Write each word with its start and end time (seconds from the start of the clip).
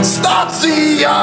Stācijā! 0.00 1.16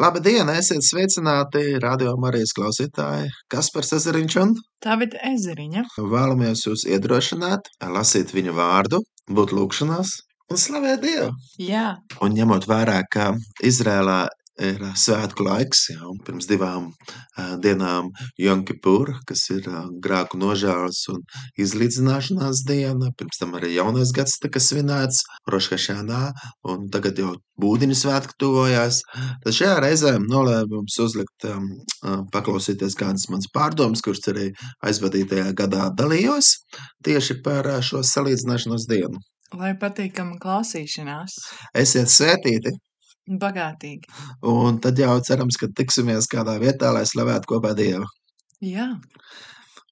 Labdien, 0.00 0.48
esiet 0.48 0.80
sveicināti 0.86 1.74
radio 1.82 2.14
Marijas 2.16 2.54
klausītāji. 2.56 3.26
Kaspars 3.52 3.92
Ezeriņš 3.98 4.36
un 4.40 4.54
Tavita 4.80 5.20
Ezeriņa. 5.28 5.82
vēlamies 6.14 6.62
jūs 6.64 6.86
iedrošināt, 6.88 7.68
lasīt 7.84 8.32
viņa 8.32 8.54
vārdu, 8.56 9.02
būt 9.28 9.52
lūgšanās 9.52 10.14
un 10.48 10.56
slavēt 10.56 11.04
Dievu. 11.04 11.28
Jā, 11.60 11.98
Un 12.24 12.32
ņemot 12.32 12.64
vērā, 12.70 13.02
ka 13.12 13.34
Izrēlā 13.60 14.22
ir 14.62 14.82
svētku 14.98 15.44
laiks, 15.46 15.84
jau 15.92 16.14
pirms 16.26 16.48
divām 16.50 16.88
uh, 16.90 17.54
dienām 17.62 18.10
Jonkipūra, 18.40 19.18
kas 19.28 19.44
ir 19.54 19.68
uh, 19.70 19.86
grāku 20.04 20.38
nožēlas 20.40 21.00
un 21.12 21.22
izlīdzināšanās 21.60 22.64
diena, 22.68 23.12
pirms 23.18 23.40
tam 23.40 23.54
arī 23.58 23.74
jaunais 23.76 24.12
gads 24.16 24.38
tika 24.42 24.62
svinēts, 24.62 25.22
Roškašanā, 25.50 26.22
un 26.72 26.88
tagad 26.92 27.20
jau 27.22 27.36
būdiņu 27.62 27.98
svētku 27.98 28.36
tuvojās. 28.42 29.00
Tad 29.44 29.54
šajā 29.54 29.78
reizē 29.84 30.14
nolēmu 30.22 30.80
jums 30.80 30.98
uzlikt, 31.06 31.48
um, 31.48 31.70
paklausīties 32.34 32.98
kādas 32.98 33.28
manas 33.32 33.50
pārdomas, 33.54 34.02
kuras 34.04 34.26
arī 34.32 34.50
aizvadītajā 34.86 35.54
gadā 35.58 35.88
dalījos 35.98 36.56
tieši 37.06 37.40
par 37.46 37.70
uh, 37.70 37.82
šo 37.84 38.02
salīdzināšanos 38.06 38.90
dienu. 38.90 39.22
lai 39.56 39.72
patīkama 39.80 40.36
klausīšanās. 40.42 41.38
Esiet 41.78 42.12
svētīti! 42.12 42.74
Bagātīgi. 43.28 44.08
Un 44.48 44.78
tad 44.80 44.98
jau 44.98 45.18
cerams, 45.20 45.56
ka 45.60 45.68
tiksimies 45.68 46.26
kādā 46.32 46.56
vietā, 46.62 46.92
lai 46.96 47.04
slavētu 47.04 47.50
kopā 47.54 47.74
Dievu. 47.76 48.06
Jā, 48.64 48.96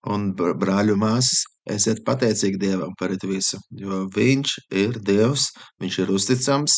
Un 0.06 0.28
br- 0.38 0.54
brāļu 0.54 0.95
māsas, 0.98 1.40
esiet 1.66 2.04
pateicīgi 2.06 2.60
Dievam 2.62 2.92
par 2.98 3.10
visu, 3.26 3.59
jo 3.74 4.04
Viņš 4.14 4.52
ir 4.70 4.98
Dievs, 5.02 5.48
Viņš 5.82 5.98
ir 6.04 6.12
uzticams, 6.14 6.76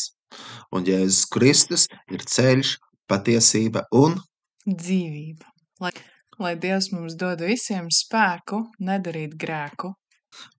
un 0.73 0.83
Jēzus 0.87 1.27
Kristus 1.29 1.85
ir 2.09 2.25
ceļš, 2.25 2.71
patiesība 3.09 3.83
un 3.93 4.17
dzīvība. 4.65 5.45
Lai, 5.81 5.91
lai 6.39 6.55
Dievs 6.55 6.91
mums 6.91 7.15
dod 7.15 7.41
visiem 7.45 7.87
spēku 7.93 8.63
nedarīt 8.79 9.37
grēku. 9.37 9.93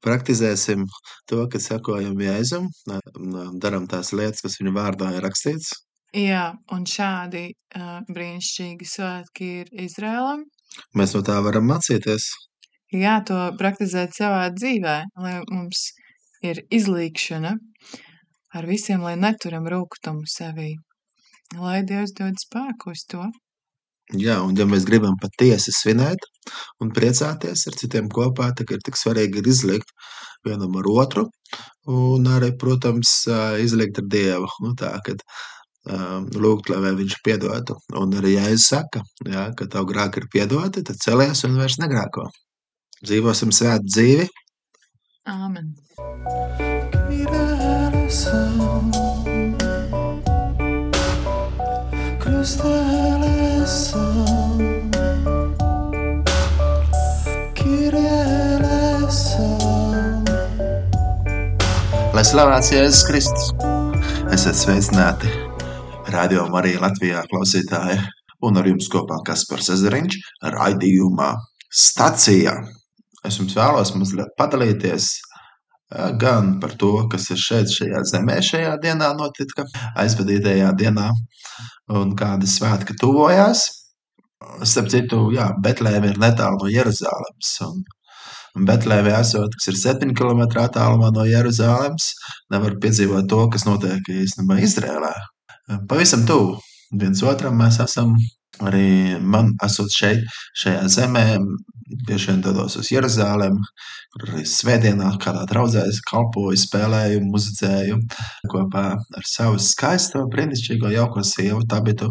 praktizēsim 0.04 0.86
to, 1.26 1.46
ka 1.48 1.58
sekojam 1.58 2.18
Jēzum, 2.20 2.66
darām 3.62 3.86
tās 3.90 4.12
lietas, 4.12 4.40
kas 4.42 4.58
viņa 4.60 4.72
vārdā 4.74 5.10
ir 5.16 5.22
rakstīts. 5.26 5.70
Jā, 6.16 6.50
un 6.75 6.86
šādi 6.91 7.44
uh, 7.55 8.00
brīnišķīgi 8.11 8.86
svētki 8.92 9.50
ir 9.61 9.69
Izrēlam. 9.84 10.42
Mēs 10.98 11.14
no 11.14 11.22
tā 11.27 11.36
varam 11.44 11.69
mācīties. 11.70 12.27
Jā, 12.91 13.20
to 13.27 13.39
praktizēt 13.58 14.16
savā 14.19 14.48
dzīvē, 14.50 14.97
lai 15.22 15.34
mums 15.47 15.84
ir 16.42 16.64
izlīkšana 16.66 17.53
ar 18.58 18.66
visiem, 18.66 19.05
lai 19.06 19.14
neturam 19.14 19.69
rūkumu 19.70 20.27
sevī. 20.27 20.72
Lai 21.55 21.84
Dievs 21.86 22.16
dod 22.19 22.42
spēku 22.42 22.91
uz 22.91 23.06
to. 23.11 23.28
Jā, 24.19 24.41
un 24.42 24.56
ja 24.58 24.66
mēs 24.66 24.83
gribam 24.88 25.14
patiesi 25.22 25.70
svinēt 25.70 26.27
un 26.83 26.91
priecāties 26.91 27.69
ar 27.70 27.77
citiem 27.78 28.08
kopā, 28.11 28.48
tad 28.58 28.72
ir 28.75 28.83
tik 28.83 28.98
svarīgi 28.98 29.38
ir 29.38 29.47
izlikt 29.47 29.94
vienam 30.47 30.75
ar 30.81 30.88
otru 30.91 31.28
un 31.86 32.27
arī, 32.27 32.50
protams, 32.58 33.12
izlikt 33.62 34.03
ar 34.03 34.11
Dievu. 34.11 34.50
Nu, 34.64 34.75
tā, 34.78 34.91
kad 35.06 35.22
um, 35.22 35.59
lūgt, 35.88 36.70
lai 36.70 36.92
viņš 36.94 37.16
piedotu. 37.24 37.76
Un 37.96 38.12
arī 38.18 38.36
Jēzus 38.36 38.68
saka, 38.68 39.02
jā, 39.24 39.50
ka 39.56 39.66
tavu 39.66 39.86
grēki 39.92 40.20
ir 40.20 40.28
piedoti, 40.32 40.82
tad 40.82 40.96
celies 41.00 41.44
un 41.44 41.56
vairs 41.56 41.78
negrēko. 41.80 42.28
Dzīvosim 43.02 43.52
svētu 43.52 43.86
dzīvi. 43.88 44.28
Āmen. 45.26 45.74
Lai 62.10 62.24
slavēts 62.26 62.72
Jēzus 62.74 63.06
Kristus. 63.08 63.52
Esiet 64.30 64.58
sveicināti 64.60 65.50
Radio 66.10 66.47
Marija 66.50 66.81
Latvijā 66.82 67.21
klausītāji. 67.31 67.98
Un 68.47 68.56
ar 68.59 68.66
jums 68.66 68.88
kopā 68.91 69.21
Kaspars 69.26 69.69
Ezeriņš 69.75 70.16
raidījumā 70.54 71.28
Stacijā. 71.71 72.54
Es 73.28 73.37
jums 73.38 73.54
vēlos 73.54 73.93
mazliet 73.94 74.32
padalīties 74.41 75.09
eh, 75.15 76.10
gan 76.22 76.56
par 76.62 76.75
to, 76.81 76.93
kas 77.12 77.28
ir 77.31 77.38
šeit, 77.38 77.70
šajā 77.76 78.03
zemē, 78.10 78.41
šajā 78.43 78.75
dienā 78.82 79.12
notika, 79.19 79.66
aizvadītajā 80.03 80.72
dienā, 80.81 81.10
un 82.00 82.15
kādi 82.19 82.49
svētki 82.50 82.97
tuvojās. 83.00 83.66
Starp 84.66 84.88
citu, 84.91 85.25
jā, 85.37 85.50
Betlēme 85.62 86.15
ir 86.15 86.22
netālu 86.22 86.65
no 86.65 86.70
Jeruzalemes. 86.72 87.56
Un 88.56 88.66
Betlēmē 88.66 89.12
esot, 89.20 89.53
kas 89.60 89.70
ir 89.70 89.82
7 89.84 90.16
km 90.16 90.49
attālumā 90.65 91.12
no 91.15 91.28
Jeruzalemes, 91.28 92.15
nevar 92.50 92.81
piedzīvot 92.82 93.28
to, 93.31 93.44
kas 93.53 93.69
notiek 93.69 94.10
īstenībā 94.16 94.59
Izrēlā. 94.65 95.12
Pavisam 95.88 96.26
tuvu 96.26 96.58
viens 96.98 97.22
otram 97.22 97.58
mēs 97.60 97.81
esam. 97.84 98.14
Arī 98.60 99.16
man 99.22 99.54
esot 99.64 99.92
šeit, 99.94 100.25
šajā 100.58 100.82
zemē, 100.92 101.22
bieži 102.06 102.28
vien 102.28 102.42
dodos 102.44 102.75
uz 102.76 102.91
Jeruzalemi, 102.92 103.62
kur 104.12 104.26
arī 104.34 104.42
svētdienā 104.44 105.14
kādā 105.22 105.47
draudzē 105.48 105.86
kalpoju, 106.10 106.58
spēlēju, 106.60 107.22
muzicēju 107.31 107.97
kopā 108.53 108.84
ar 108.98 109.28
savu 109.31 109.56
skaisto, 109.64 110.26
brīnišķīgo, 110.34 110.91
jauko 110.92 111.25
sievu 111.25 111.62
Tabitu. 111.70 112.10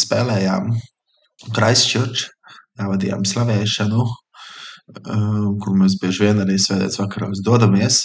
Spēlējām 0.00 0.72
Christchurch, 1.54 2.26
jā, 2.74 2.88
vadījām 2.90 3.22
slavēšanu, 3.28 4.08
kur 5.61 5.75
mēs 5.77 5.97
bieži 6.01 6.25
vien 6.25 6.41
arī 6.41 6.57
svētdienas 6.57 6.99
vakaros 6.99 7.43
dodamies. 7.45 8.01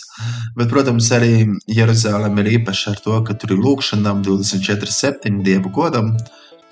Bet, 0.57 0.69
protams, 0.73 1.11
arī 1.17 1.47
Jeruzalem 1.71 2.39
ir 2.43 2.53
īpaši 2.59 2.89
ar 2.93 3.03
to, 3.05 3.19
ka 3.25 3.37
tur 3.41 3.57
ir 3.57 3.63
lūkšanām 3.65 4.25
24-7 4.27 5.43
dievu 5.47 5.73
godam. 5.75 6.15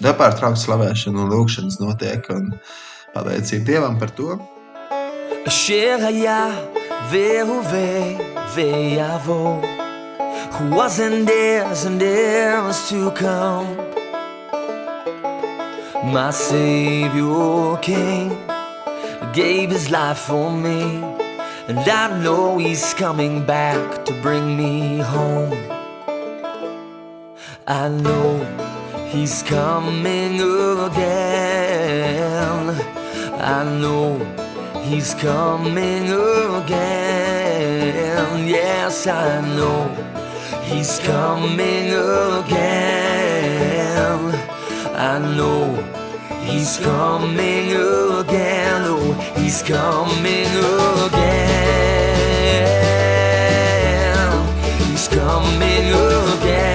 Nepārtraukta 0.02 0.60
slavēšana 0.60 1.24
un 1.24 1.32
lūkšanas 1.32 1.78
notiek. 1.80 2.28
Un 2.34 2.52
pateicība 3.14 3.68
Dievam 3.70 4.00
par 4.00 4.10
to. 4.10 4.40
אשר 5.48 5.96
היה 6.06 6.46
והווה 7.10 8.18
ויבוא, 8.54 9.62
who 10.52 10.76
was 10.76 11.00
and 11.00 11.28
is 11.28 11.84
and 11.84 12.02
is 12.02 12.88
to 12.88 13.10
come. 13.10 13.66
My 16.12 16.30
Savior 16.30 17.78
King 17.80 18.45
gave 19.37 19.69
his 19.69 19.91
life 19.91 20.17
for 20.17 20.49
me, 20.49 20.81
and 21.67 21.77
I 21.77 22.07
know 22.23 22.57
he's 22.57 22.95
coming 22.95 23.45
back 23.45 24.03
to 24.05 24.13
bring 24.23 24.57
me 24.57 24.97
home. 24.97 25.53
I 27.67 27.87
know 27.87 28.43
he's 29.11 29.43
coming 29.43 30.41
again. 30.87 32.65
I 33.55 33.63
know 33.81 34.17
he's 34.81 35.13
coming 35.13 36.09
again. 36.61 38.47
Yes, 38.47 39.05
I 39.05 39.41
know 39.55 39.87
he's 40.63 40.97
coming 41.11 41.89
again. 42.41 42.97
I 44.95 45.19
know 45.37 45.75
he's 46.43 46.79
coming 46.79 47.71
again. 48.21 48.46
He's 49.47 49.63
coming 49.63 50.51
again. 51.07 51.47
He's 54.91 55.07
coming 55.07 55.87
again. 55.87 56.67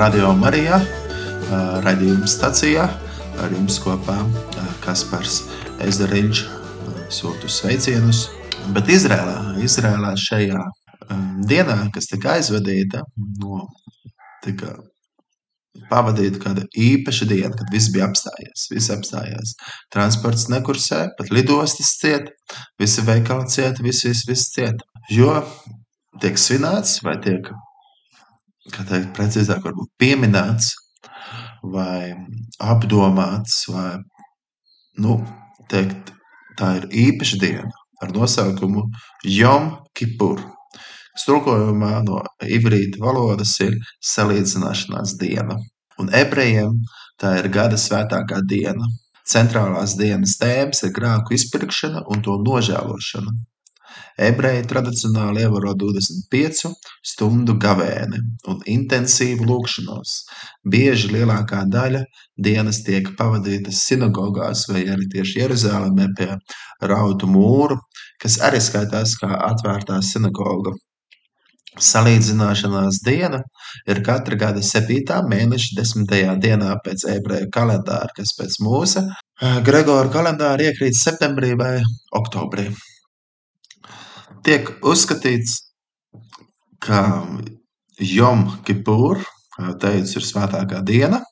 Radio 0.00 0.32
Marijā, 0.32 0.80
ā, 0.80 1.84
raidījuma 1.84 2.24
stacijā. 2.24 2.88
Ar 3.36 3.52
jums 3.52 3.76
kopā 3.84 4.16
ā, 4.16 4.64
Kaspars 4.80 5.42
Ezeriņš 5.84 6.46
sūtu 7.12 7.52
sveicienus. 7.52 8.30
Bet 8.72 8.88
Izrēlā, 8.88 9.60
Izrēlā 9.60 10.16
šajā 10.16 10.70
dienā, 11.50 11.76
kas 11.94 12.08
tika 12.10 12.36
aizvadīta, 12.36 13.02
no, 13.42 13.66
tika 14.44 14.76
pavadīta 15.90 16.40
kāda 16.42 16.66
īpaša 16.78 17.26
diena, 17.30 17.52
kad 17.56 17.70
viss 17.72 17.90
bija 17.94 18.08
apstājies. 18.10 18.66
Viss 18.72 18.92
apstājās. 18.94 19.54
Transports 19.94 20.48
nekursē, 20.52 21.02
pat 21.18 21.32
lidostas 21.34 21.94
ciet, 22.00 22.30
visi 22.80 23.04
veikali 23.06 23.50
ciet, 23.50 23.82
viss, 23.84 24.06
viss, 24.06 24.26
viss 24.28 24.52
ciet. 24.54 24.82
Jo 25.10 25.40
tiek 26.22 26.38
svinēts 26.38 27.00
vai 27.06 27.16
tiek 27.22 27.50
kā 28.74 28.84
teikt, 28.86 29.10
precīzāk, 29.16 29.62
varbūt 29.64 29.90
pieminēts 30.00 30.74
vai 31.74 32.12
apdomāts 32.62 33.64
vai 33.72 33.98
nu, 35.00 35.18
teikt, 35.72 36.12
tā 36.58 36.74
ir 36.80 36.88
īpaša 37.08 37.40
diena 37.40 37.70
ar 38.00 38.12
nosaukumu 38.14 38.86
Jom 39.24 39.72
Kipur. 39.96 40.42
Tulkojumā 41.28 41.92
no 42.06 42.22
ivrīta 42.58 43.02
valodas 43.02 43.56
ir 43.64 43.76
salīdzināšanās 44.12 45.16
diena. 45.20 45.58
Un 46.00 46.10
ebrejiem 46.16 46.80
tā 47.20 47.36
ir 47.42 47.50
gada 47.52 47.78
svētākā 47.80 48.40
diena. 48.48 48.88
Centrālās 49.30 49.94
dienas 50.00 50.38
tēmas 50.40 50.82
ir 50.86 50.94
grēku 50.96 51.36
izpirkšana 51.36 52.06
un 52.10 52.24
to 52.26 52.38
nožēlošana. 52.46 53.36
Ebreji 54.20 54.66
tradicionāli 54.68 55.44
ievēro 55.46 55.72
25 55.80 56.68
stundu 57.12 57.54
gavēni 57.64 58.20
un 58.52 58.58
intensīvu 58.74 59.46
lūgšanos. 59.48 60.12
Bieži 60.74 61.12
lielākā 61.14 61.62
daļa 61.72 62.02
dienas 62.48 62.82
tiek 62.86 63.08
pavadītas 63.20 63.80
sinagogās 63.88 64.66
vai 64.72 64.84
arī 64.94 65.08
tieši 65.14 65.40
Jeruzalemē 65.40 66.10
pie 66.18 66.30
rautu 66.92 67.30
mūru, 67.30 67.78
kas 68.20 68.38
arī 68.50 68.60
skaitās 68.60 69.16
kā 69.22 69.32
atvērtā 69.50 70.02
sinagoga. 70.04 70.76
Salīdzināšanās 71.78 72.98
diena 73.06 73.44
ir 73.86 74.00
katra 74.06 74.36
gada 74.36 74.62
septītā 74.64 75.20
mēneša 75.30 75.76
desmitajā 75.78 76.34
dienā 76.42 76.74
pēc 76.84 77.04
ebreju 77.12 77.46
kalendāra, 77.54 78.10
kas 78.16 78.34
pēc 78.38 78.56
mūsu 78.64 79.04
Gregora 79.64 80.10
kalendāra 80.12 80.66
iekrīt 80.66 80.98
septembrī 80.98 81.54
vai 81.56 81.78
oktobrī. 82.18 82.66
Tiek 84.44 84.68
uzskatīts, 84.82 85.54
ka 86.82 87.00
Jom 88.00 88.46
Kipur, 88.66 89.22
kā 89.54 89.68
jau 89.68 89.76
teicu, 89.80 90.18
ir 90.18 90.26
svētākā 90.26 90.82
diena. 90.84 91.22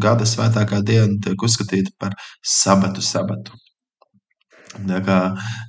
Gada 0.00 0.26
svētākā 0.26 0.80
diena 0.86 1.20
tiek 1.22 1.42
uzskatīta 1.46 1.92
par 1.98 2.16
sabatu 2.42 3.04
sabatu. 3.04 3.54
Kā, 4.70 5.18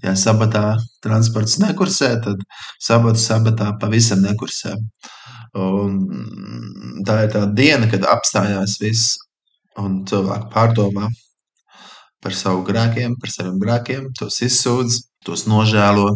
ja 0.04 0.14
sabatā 0.20 0.76
transports 1.02 1.58
nekursē, 1.62 2.12
tad 2.22 2.44
sabatu 2.78 3.20
sabatā 3.22 3.72
pavisam 3.82 4.22
nekursē. 4.22 4.76
Un 5.58 5.98
tā 7.08 7.24
ir 7.26 7.34
tā 7.34 7.46
diena, 7.58 7.90
kad 7.92 8.06
apstājās 8.08 8.78
viss 8.84 9.18
un 9.82 10.04
cilvēki 10.08 10.52
pārdomā 10.54 11.10
par 12.22 12.36
savu 12.38 12.62
grēkiem, 12.68 13.18
par 13.20 13.34
saviem 13.34 13.58
grēkiem, 13.60 14.12
tos 14.20 14.38
izsūdz, 14.46 15.00
tos 15.26 15.48
nožēlo 15.50 16.12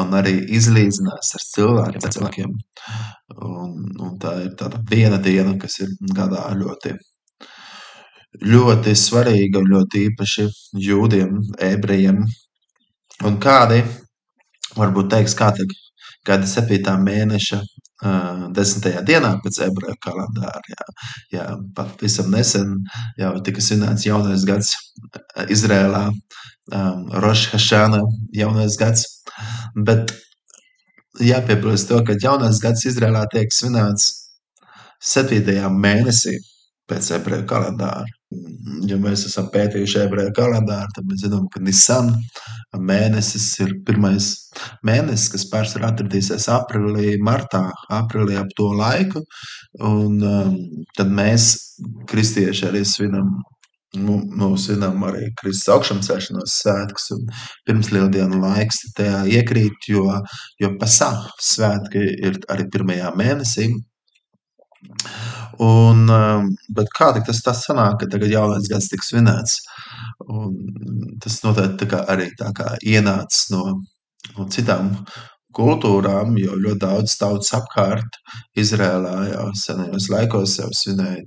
un 0.00 0.16
arī 0.16 0.34
izlīdzinās 0.56 1.34
ar 1.36 1.44
cilvēkiem. 1.52 2.08
Cilvēkiem. 2.16 2.56
Un, 3.36 3.76
un 4.00 4.16
tā 4.20 4.34
ir 4.46 4.54
tāda 4.58 4.80
viena 4.90 5.20
diena, 5.22 5.54
kas 5.60 5.80
ir 5.84 5.92
gadā 6.16 6.48
ļoti 6.56 6.96
ļoti 8.38 8.94
svarīga 8.96 9.60
un 9.60 9.72
ļoti 9.74 10.06
īpaši 10.10 10.46
jūdiem, 10.86 11.40
ebrejiem. 11.66 12.22
Un 13.26 13.36
kādi, 13.42 13.82
varbūt 14.76 15.10
teiks, 15.12 15.34
kā 15.36 15.50
tad 15.56 15.72
gada 16.26 16.46
7. 16.46 16.78
mēneša 17.04 17.58
uh, 17.60 18.46
10. 18.56 18.86
dienā 19.08 19.32
pēc 19.44 19.60
ebreju 19.66 19.96
kalendāra. 20.04 20.62
Jā, 20.70 20.86
jā, 21.34 21.46
pavisam 21.76 22.30
nesen 22.32 22.78
jau 23.18 23.34
tika 23.44 23.64
svinēts 23.64 24.06
jaunais 24.06 24.46
gads 24.48 24.72
Izrēlā, 25.50 26.06
um, 26.72 27.04
Rosh 27.24 27.50
Hashana 27.52 28.02
jaunais 28.36 28.78
gads. 28.80 29.06
Bet 29.74 30.14
jāpiebilst 31.20 31.90
to, 31.90 32.00
ka 32.06 32.16
jaunais 32.22 32.62
gads 32.62 32.86
Izrēlā 32.88 33.26
tiek 33.34 33.52
svinēts 33.52 34.08
7. 35.00 35.42
mēnesī 35.74 36.38
pēc 36.90 37.12
ebreju 37.18 37.46
kalendāra. 37.48 38.19
Ja 38.86 38.94
mēs 39.02 39.24
esam 39.26 39.48
pētījuši 39.50 40.04
ebreju 40.04 40.30
kalendāru, 40.36 40.92
tad 40.94 41.06
mēs 41.10 41.24
zinām, 41.24 41.48
ka 41.50 41.62
Nisan 41.66 42.12
mēnesis 42.78 43.46
ir 43.64 43.72
pirmais 43.86 44.28
mēnesis, 44.86 45.32
kas 45.32 45.46
pārsvarā 45.50 45.90
atradīsies 45.90 46.46
aprīlī, 46.54 47.16
martā, 47.26 47.64
aprīlī 47.90 48.38
ap 48.38 48.52
to 48.58 48.68
laiku. 48.78 49.24
Un 49.82 50.22
um, 50.22 50.54
tad 50.98 51.10
mēs, 51.10 51.50
kristieši, 52.10 52.68
arī 52.70 52.84
svinam 52.86 53.34
nu, 53.98 54.20
nu, 54.36 54.56
svinam 54.56 55.02
arī 55.08 55.32
Kristus 55.40 55.72
augšām 55.74 56.02
svētkus. 56.06 57.10
Pirms 57.66 57.90
lieldienu 57.90 58.40
laiks 58.42 58.84
tajā 58.94 59.24
iekrīt, 59.40 59.90
jo, 59.90 60.06
jo 60.62 60.74
pasā 60.78 61.10
svētki 61.42 62.04
ir 62.28 62.38
arī 62.52 62.68
pirmajā 62.70 63.10
mēnesī. 63.18 63.72
Un, 65.60 66.06
um, 66.08 66.46
bet 66.72 66.88
kā 66.96 67.10
tas 67.26 67.42
tā 67.44 67.52
sanāk, 67.56 67.98
ka 68.00 68.06
tagad 68.12 68.32
jaunais 68.32 68.68
gads 68.70 68.88
tiks 68.88 69.10
svinēts? 69.12 69.58
Un 70.28 70.54
tas 71.20 71.42
noteikti 71.44 71.84
tā 71.90 72.04
arī 72.08 72.30
tā 72.38 72.48
kā 72.56 72.76
ienācis 72.80 73.50
no, 73.52 73.64
no 74.36 74.48
citām 74.52 74.94
kultūrām, 75.56 76.36
jo 76.38 76.54
ļoti 76.54 76.80
daudz 76.84 77.16
tautas 77.18 77.50
apkārt 77.58 78.18
Izrēlā 78.58 79.14
jau 79.32 79.46
senajos 79.58 80.06
laikos 80.12 80.56
jau 80.60 80.68
svinēja 80.76 81.26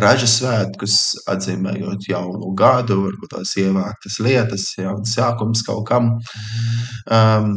raža 0.00 0.28
svētkus, 0.30 0.96
atzīmējot 1.30 2.08
jaunu 2.10 2.52
gadu, 2.58 3.00
varbūt 3.08 3.34
tās 3.36 3.56
ievāktas 3.60 4.20
lietas, 4.24 4.68
jauns 4.78 5.14
sākums 5.18 5.64
kaut 5.66 5.86
kam. 5.90 6.12
Um, 7.10 7.56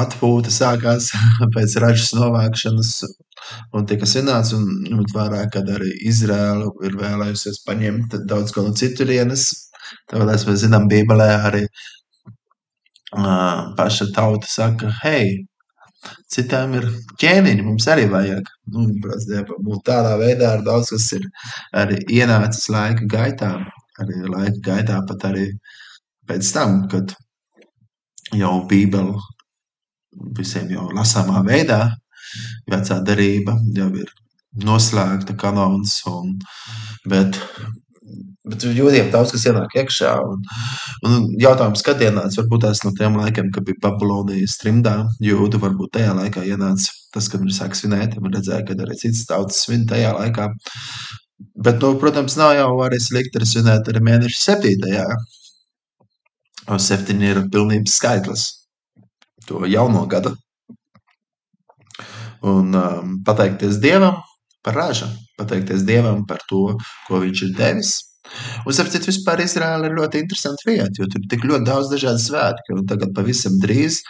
atpūta 0.00 0.50
sākās 0.54 1.10
pēc 1.54 1.76
ražas 1.82 2.12
novākšanas 2.18 2.90
un 3.76 3.86
tika 3.90 4.08
svinēts. 4.08 4.54
Un 4.56 4.62
ņemot 4.88 5.14
vērā, 5.16 5.42
ka 5.52 5.64
arī 5.76 5.90
Izraela 6.10 6.68
ir 6.86 6.92
vēlējusies 7.00 7.62
paņemt 7.68 8.08
daudz 8.30 8.54
ko 8.54 8.60
no 8.66 8.72
citurienes, 8.78 9.42
tāpēc 10.10 10.46
mēs 10.48 10.62
zinām, 10.64 10.84
Bībelē 10.90 11.30
arī 11.50 11.64
uh, 11.66 13.58
paša 13.78 14.06
tauta 14.16 14.48
saka, 14.50 14.86
hei, 15.02 15.26
Citām 16.34 16.74
ir 16.76 16.86
ķēniņi, 17.20 17.62
mums 17.64 17.86
arī 17.88 18.04
vajag. 18.12 18.48
Nu, 18.74 18.84
protams, 19.02 19.82
tādā 19.86 20.14
veidā 20.20 20.50
ar 20.56 20.64
daudz 20.66 20.90
kas 20.92 21.06
ir 21.16 21.24
arī 21.82 22.00
ienācis 22.18 22.68
laika 22.74 23.08
gaitā. 23.14 23.52
Arī 24.02 24.24
laika 24.26 24.58
gaitā, 24.68 24.98
pat 25.08 25.28
arī 25.30 25.46
pēc 26.28 26.50
tam, 26.56 26.82
kad 26.92 27.14
jau 28.34 28.54
Bībele 28.68 29.14
visiem 30.38 30.70
jau 30.74 30.88
lasāmā 30.94 31.44
veidā. 31.46 31.86
Vecā 32.70 32.98
derība 33.06 33.54
jau 33.76 33.88
ir 34.00 34.10
noslēgta 34.64 35.34
kanons, 35.38 35.96
un, 36.10 36.34
bet, 37.10 37.38
bet 38.46 38.66
jūdiem 38.66 39.10
daudz 39.12 39.34
kas 39.34 39.46
ienāk 39.50 39.76
iekšā. 39.82 40.14
Un, 40.30 40.42
un 41.08 41.28
jautājums, 41.42 41.82
kad 41.86 42.02
ienāca, 42.02 42.40
varbūt 42.40 42.66
tās 42.66 42.82
no 42.86 42.94
tiem 42.98 43.18
laikiem, 43.20 43.50
kad 43.54 43.66
bija 43.66 43.82
Babylonijas 43.86 44.58
trimdā, 44.62 44.96
jūdu 45.22 45.60
varbūt 45.62 45.96
tajā 45.98 46.14
laikā 46.20 46.46
ienāca 46.48 46.90
tas, 47.14 47.28
kad 47.30 47.42
viņi 47.42 47.54
sāk 47.54 47.76
svinēt, 47.78 48.16
un 48.18 48.32
redzēja, 48.34 48.64
ka 48.66 48.74
arī 48.74 48.96
citas 48.98 49.22
tautas 49.28 49.60
svin 49.62 49.86
tajā 49.90 50.10
laikā. 50.16 50.48
Bet, 51.54 51.78
nu, 51.82 51.94
protams, 52.00 52.34
nav 52.38 52.56
jau 52.56 52.72
arī 52.82 52.98
slikti 53.02 53.38
arī 53.38 53.46
svinēt 53.46 53.90
arī 53.90 54.02
mēneša 54.08 54.40
septītajā. 54.48 55.06
O 56.74 56.78
septiņi 56.80 57.30
ir 57.30 57.42
pilnības 57.52 57.98
skaitlis 58.00 58.44
to 59.48 59.64
jauno 59.70 60.06
gadu. 60.10 60.34
Un 62.44 62.74
um, 62.76 63.12
pateikties 63.24 63.78
Dievam 63.80 64.18
par 64.64 64.76
ražu, 64.76 65.08
pateikties 65.38 65.84
Dievam 65.88 66.24
par 66.28 66.42
to, 66.48 66.74
ko 67.08 67.22
Viņš 67.22 67.46
ir 67.46 67.54
devis. 67.56 67.94
Un, 68.64 68.72
starp 68.72 68.92
citu, 68.92 69.10
vispār 69.10 69.42
Izraēla 69.44 69.88
ir 69.88 69.96
ļoti 69.98 70.22
interesanta 70.24 70.68
vieta, 70.68 70.92
jo 70.98 71.08
tur 71.12 71.20
ir 71.22 71.30
tik 71.32 71.44
ļoti 71.48 71.68
daudz 71.68 71.90
dažādu 71.92 72.22
svētku. 72.24 72.78
Un 72.78 72.86
tagad 72.88 73.12
pavisam 73.16 73.58
drīz 73.62 74.00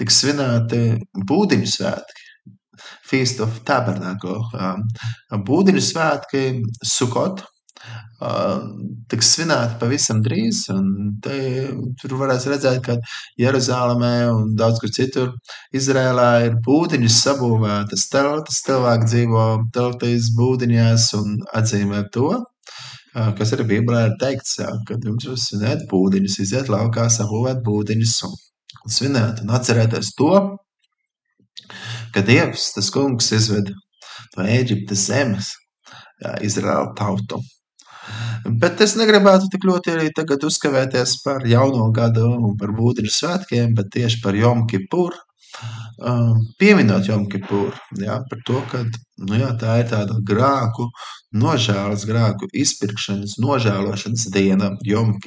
tiks 0.00 0.20
svinēti 0.22 0.82
būdiņu 1.28 1.70
svētki. 1.76 2.28
Feast 3.08 3.40
of 3.44 3.60
Tabernacle. 3.68 4.38
Um, 4.56 4.84
būdiņu 5.48 5.82
svētki, 5.84 6.44
Sukot, 6.84 7.44
tiks 9.10 9.32
svinēti 9.34 9.78
pavisam 9.80 10.22
drīz. 10.24 10.64
Te, 11.24 11.38
tur 12.00 12.14
varēs 12.20 12.46
redzēt, 12.50 12.80
ka 12.86 12.96
Jeruzalemē 13.40 14.14
un 14.32 14.54
daudz 14.58 14.80
kur 14.82 14.92
citur 14.94 15.32
Izrēlā 15.76 16.30
ir 16.46 16.56
būdiņas 16.66 17.18
sabūvētas 17.26 18.06
teltis. 18.12 18.62
Cilvēki 18.66 19.10
dzīvo 19.10 19.46
teltīs 19.74 20.32
būdiņās 20.38 21.10
un 21.20 21.38
atzīmē 21.60 22.06
to. 22.14 22.30
Kas 23.12 23.52
arī 23.52 23.68
Bībelē 23.74 24.06
ir 24.08 24.18
teikts, 24.20 24.56
kad 24.88 25.04
jums 25.04 25.26
ir 25.28 25.36
svinēt 25.36 25.86
būdiņus, 25.90 26.38
iziet 26.46 26.70
laukā, 26.72 27.10
sabūvēt 27.12 27.60
būdiņus 27.66 28.14
un, 28.28 28.36
un 28.86 28.94
svinēt 28.98 29.42
un 29.44 29.52
atcerēties 29.58 30.14
to, 30.16 30.30
ka 32.14 32.22
Dievs, 32.24 32.70
tas 32.76 32.88
kungs, 32.94 33.28
izved 33.36 33.74
no 34.36 34.46
Ēģiptes 34.48 35.08
zemes 35.10 35.52
Izraēla 36.22 36.94
tautu. 36.96 37.42
Bet 38.46 38.80
es 38.82 38.96
negribētu 38.98 39.50
tik 39.52 39.66
ļoti 39.68 39.92
arī 39.94 40.08
tagad 40.16 40.44
uzkavēties 40.48 41.18
par 41.24 41.44
jauno 41.46 41.90
gadu 41.94 42.26
un 42.32 42.56
par 42.58 42.72
būtiņu 42.74 43.12
svētkiem, 43.12 43.74
bet 43.78 43.92
tieši 43.94 44.22
par 44.24 44.38
Jom 44.38 44.66
Kipur. 44.70 45.14
uh, 46.02 46.36
pieminot 46.58 47.06
Jom 47.06 47.28
Kipuru, 47.28 47.76
ja, 48.00 48.22
par 48.30 48.38
to, 48.46 48.62
ka 48.70 48.82
nu, 49.18 49.36
jā, 49.36 49.50
tā 49.60 49.76
ir 49.82 49.90
tāda 49.90 50.16
grāku, 50.26 50.88
nožēlas 51.36 52.06
grāku 52.08 52.48
izpirkšanas, 52.52 53.36
nožēlošanas 53.42 54.26
diena 54.32 54.72
Jom 54.86 55.18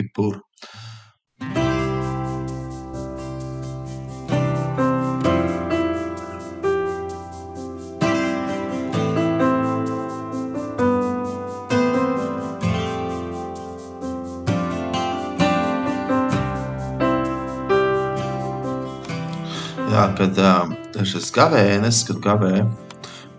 kad 20.18 20.38
uh, 20.42 20.72
šis 21.06 21.32
gavēnis, 21.36 22.04
kad 22.08 22.20
gavē 22.24 22.64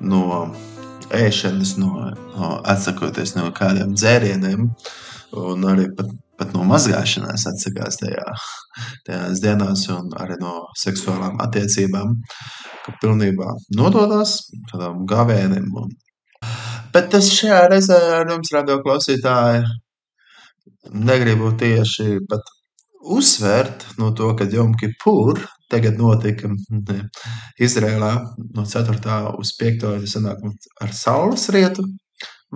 no 0.05 0.23
ēšanas, 1.15 1.77
no, 1.81 2.11
no 2.35 2.53
atsakoties 2.67 3.37
no 3.37 3.49
kādiem 3.57 3.95
dzērieniem, 3.97 4.69
un 5.37 5.67
arī 5.71 5.89
pat, 5.97 6.11
pat 6.39 6.53
no 6.57 6.67
mazgāšanās 6.69 7.47
atsakās 7.51 8.01
tajā, 8.03 8.27
tajās 9.07 9.43
dienās, 9.45 9.87
un 9.95 10.11
arī 10.21 10.39
no 10.43 10.57
seksuālām 10.79 11.41
attiecībām, 11.47 12.17
ka 12.85 12.97
pilnībā 13.03 13.55
nododās 13.79 14.39
tādam 14.73 15.07
gavēnim. 15.11 15.71
Un... 15.83 15.95
Bet 16.95 17.15
es 17.19 17.33
šajā 17.39 17.65
reizē 17.73 18.01
ar 18.21 18.31
jums, 18.35 18.53
radio 18.55 18.81
klausītāji, 18.85 19.65
negribu 20.93 21.53
tieši 21.59 22.21
pat 22.31 22.55
uzsvērt 23.07 23.85
no 24.01 24.13
to, 24.17 24.33
ka 24.39 24.47
Jom 24.51 24.75
Kipur 24.79 25.41
tagad 25.73 25.99
notika 25.99 26.51
Izrēlā 27.59 28.13
no 28.55 28.65
4. 28.65 29.17
uz 29.41 29.53
5. 29.61 29.87
sanāk 30.11 30.43
ar 30.83 30.93
saules 30.95 31.49
rietu 31.55 31.85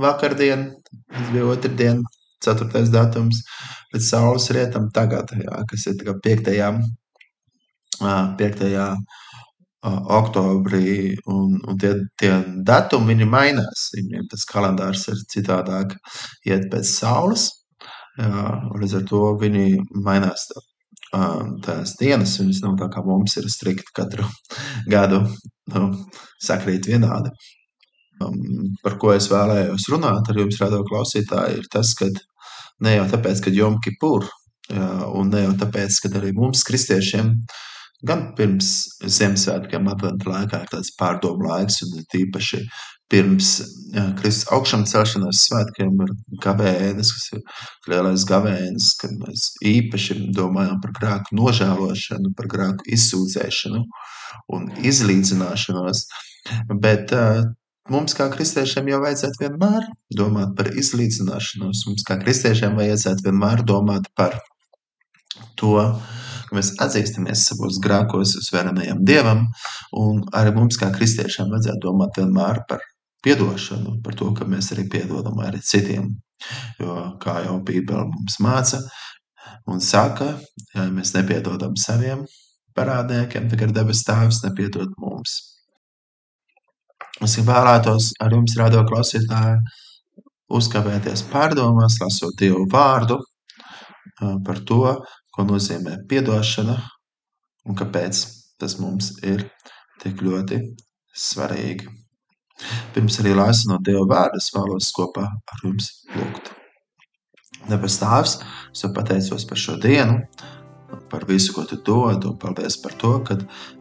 vakardien, 0.01 0.69
tas 1.11 1.31
bija 1.33 1.47
otrdien, 1.51 2.03
4. 2.45 2.85
datums, 2.93 3.43
līdz 3.95 4.07
saules 4.07 4.49
rietam 4.55 4.89
tagad, 4.95 5.33
jā, 5.37 5.63
kas 5.71 5.87
ir 5.91 6.05
5. 6.25 6.53
5. 8.01 8.71
oktobrī, 10.21 11.17
un, 11.33 11.57
un 11.69 11.79
tie, 11.81 11.95
tie 12.21 12.33
datumi, 12.69 13.15
viņi 13.15 13.29
mainās, 13.29 13.87
viņiem 13.97 14.27
tas 14.33 14.45
kalendārs 14.49 15.07
ir 15.13 15.23
citādāk, 15.35 15.97
iet 16.49 16.69
pēc 16.73 16.89
saules, 16.89 17.49
jā, 18.19 18.45
līdz 18.81 18.99
ar 19.01 19.07
to 19.13 19.23
viņi 19.41 19.67
mainās 20.07 20.49
tās 21.11 21.97
dienas, 21.99 22.37
viņas 22.41 22.61
nav 22.65 22.77
tā 22.81 22.91
kā 22.93 23.03
mums 23.07 23.37
ir 23.41 23.49
strikti 23.51 23.95
katru 23.97 24.27
gadu, 24.95 25.25
nu, 25.75 25.89
sakrīt 26.43 26.91
vienādi. 26.91 27.33
Um, 28.21 28.75
par 28.85 28.99
ko 29.01 29.15
es 29.15 29.31
vēlējos 29.33 29.89
runāt 29.95 30.29
ar 30.29 30.39
jums, 30.43 30.61
radio 30.61 30.83
klausītāji, 30.85 31.63
ir 31.63 31.71
tas, 31.73 31.95
ka 31.97 32.11
ne 32.85 32.99
jau 32.99 33.07
tāpēc, 33.15 33.41
ka 33.47 33.53
Jom 33.55 33.79
Kipur, 33.81 34.29
jā, 34.69 34.89
un 35.17 35.33
ne 35.33 35.47
jau 35.47 35.55
tāpēc, 35.65 36.03
ka 36.05 36.13
arī 36.21 36.35
mums, 36.37 36.63
kristiešiem, 36.69 37.33
gan 38.07 38.27
pirms 38.37 38.71
Ziemassvētkiem, 39.05 39.89
adventa 39.89 40.29
laikā 40.35 40.63
ir 40.63 40.73
tāds 40.75 40.93
pārdomu 41.01 41.49
laiks, 41.49 41.81
un 41.87 42.05
tīpaši 42.13 42.61
pirms 43.11 43.59
Kristus 44.21 44.47
augšām 44.55 44.85
celšanās 44.87 45.45
svētkiem 45.49 46.03
ir 46.05 46.13
gavēnis, 46.45 47.11
kas 47.17 47.25
ir 47.35 47.41
lielais 47.91 48.25
gavēnis, 48.29 48.93
kad 49.01 49.15
mēs 49.19 49.49
īpaši 49.67 50.19
domājam 50.37 50.79
par 50.83 50.95
grēku 50.99 51.39
nožēlošanu, 51.39 52.35
par 52.39 52.51
grēku 52.53 52.87
izsūdzēšanu 52.97 53.83
un 54.55 54.69
izlīdzināšanos. 54.87 56.05
Bet 56.85 57.15
uh, 57.17 57.43
mums 57.91 58.15
kā 58.17 58.29
kristiešiem 58.33 58.93
jau 58.93 59.03
vajadzētu 59.03 59.45
vienmēr 59.45 59.91
domāt 60.17 60.55
par 60.59 60.71
izlīdzināšanos. 60.71 61.85
Mums 61.91 62.07
kā 62.07 62.19
kristiešiem 62.23 62.79
vajadzētu 62.79 63.27
vienmēr 63.27 63.65
domāt 63.67 64.07
par 64.19 64.39
to, 65.59 65.75
ka 66.47 66.57
mēs 66.57 66.73
atzīstamies 66.83 67.43
savos 67.51 67.83
grēkos 67.83 68.37
uz 68.39 68.53
varenajam 68.55 69.03
Dievam, 69.07 69.45
un 69.99 70.25
arī 70.37 70.55
mums 70.57 70.79
kā 70.81 70.93
kristiešiem 70.95 71.51
vajadzētu 71.51 71.87
domāt 71.89 72.23
vienmēr 72.23 72.65
par 72.71 72.87
piedošanu, 73.25 73.99
par 74.05 74.17
to, 74.19 74.31
ka 74.37 74.47
mēs 74.49 74.73
arī 74.75 74.87
piedodam 74.91 75.41
arī 75.45 75.61
citiem. 75.65 76.09
Jo, 76.81 76.97
kā 77.21 77.43
jau 77.45 77.59
Bībele 77.65 78.07
mums 78.09 78.39
māca 78.41 78.81
un 79.69 79.81
saka, 79.85 80.33
ja 80.75 80.87
mēs 80.89 81.13
nepiedodam 81.17 81.77
saviem 81.77 82.25
parādniekiem, 82.77 83.49
tad 83.51 83.65
ar 83.67 83.75
debes 83.77 84.03
tēvs 84.07 84.41
nepiedod 84.47 84.95
mums. 85.03 85.37
Es 87.21 87.37
vēlētos 87.37 88.15
ar 88.25 88.33
jums, 88.33 88.57
radio 88.57 88.81
klausītāji, 88.89 89.59
uzkavēties 90.57 91.27
pārdomās, 91.29 91.99
lasot 92.01 92.39
Dievu 92.41 92.65
vārdu 92.73 93.21
par 94.47 94.63
to, 94.69 94.97
ko 95.31 95.45
nozīmē 95.49 96.01
piedošana 96.09 96.79
un 97.69 97.77
kāpēc 97.77 98.25
tas 98.61 98.79
mums 98.81 99.13
ir 99.25 99.45
tik 100.03 100.25
ļoti 100.25 100.63
svarīgi. 101.29 102.00
Pirms 102.95 103.21
arī 103.23 103.35
lasu 103.37 103.71
no 103.71 103.79
Dieva 103.85 104.07
vārda, 104.11 104.41
es 104.41 104.51
vēlos 104.55 104.91
kopā 104.97 105.27
ar 105.27 105.63
jums 105.65 105.93
lūgt. 106.17 106.53
Debes 107.69 107.99
Tēvs, 108.01 108.39
es 108.73 108.83
tev 108.83 108.95
pateicos 108.97 109.45
par 109.49 109.61
šo 109.61 109.77
dienu, 109.81 110.21
par 111.11 111.27
visu, 111.29 111.53
ko 111.55 111.67
tu 111.69 111.79
dod, 111.87 112.25
un 112.27 112.39
paldies 112.41 112.79
par 112.83 112.95
to, 113.01 113.13
ka 113.27 113.37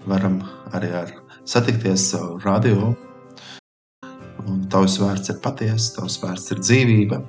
varam 0.09 0.41
arī 0.75 0.91
ar 1.03 1.13
satikties 1.47 2.09
savu 2.11 2.39
radio. 2.43 2.93
Un 4.45 4.65
tavs 4.71 4.97
vārds 5.01 5.31
ir 5.31 5.39
patiesa, 5.43 5.99
tavs 5.99 6.17
vārds 6.23 6.49
ir 6.53 6.61
dzīvība. 6.63 7.21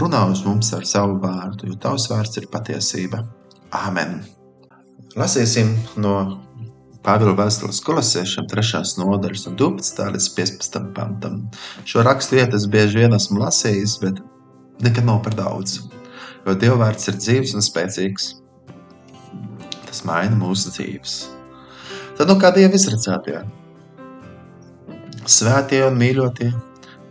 Runā 0.00 0.22
uz 0.32 0.42
mums 0.44 0.72
ar 0.76 0.84
savu 0.88 1.20
vārdu, 1.22 1.70
jo 1.70 1.78
tavs 1.80 2.08
vārds 2.12 2.40
ir 2.40 2.48
patiesība. 2.52 3.22
Āmen! 3.76 4.20
Lasīsim 5.16 5.72
no 6.00 6.16
Pāvila 7.06 7.36
vēstules 7.38 7.78
kolosiešiem 7.86 8.48
3. 8.50 8.80
nodaļas 8.98 9.44
un 9.46 9.54
12. 9.60 10.00
līdz 10.16 10.24
15. 10.34 10.78
pantam. 10.96 11.36
Šo 11.86 12.02
rakstu 12.02 12.34
vietas 12.34 12.64
bieži 12.66 13.04
vien 13.04 13.12
esmu 13.14 13.44
lasījis, 13.44 13.92
bet 14.02 14.18
nekad 14.82 15.06
nav 15.06 15.20
par 15.22 15.36
daudz. 15.38 15.76
Jo 16.42 16.56
Dieva 16.58 16.80
vārds 16.80 17.06
ir 17.06 17.20
dzīves 17.20 17.52
un 17.54 17.62
spēcīgs. 17.62 18.26
Tas 19.86 20.02
maina 20.08 20.34
mūsu 20.40 20.72
dzīves. 20.74 21.14
Tad 22.18 22.32
nu 22.32 22.40
kā 22.42 22.50
Dieva 22.56 22.74
izredzētie, 22.74 23.38
svētie 25.30 25.84
un 25.86 26.00
mīļotie, 26.00 26.50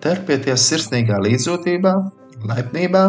terpieties 0.03 0.65
sirsnīgā 0.73 1.21
līdzjūtībā, 1.23 1.93
laipnībā, 2.51 3.05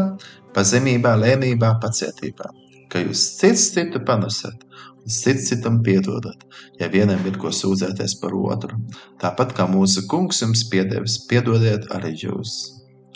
pazemībā, 0.54 1.18
lēnībā, 1.24 1.72
pacietībā, 1.82 2.52
ka 2.94 3.02
jūs 3.02 3.26
cits 3.40 3.72
citu 3.74 4.04
panesat 4.06 4.62
cits 5.06 5.48
citam 5.50 5.80
piedodat, 5.86 6.42
ja 6.80 6.88
vienam 6.92 7.22
ir 7.28 7.38
ko 7.40 7.52
sūdzēties 7.54 8.18
par 8.20 8.34
otru. 8.36 8.78
Tāpat 9.22 9.54
kā 9.56 9.68
mūsu 9.70 10.06
kungs 10.10 10.42
jums 10.42 10.66
piedevis, 10.70 11.20
piedodiet 11.30 11.88
arī 11.94 12.14
jūs. 12.25 12.56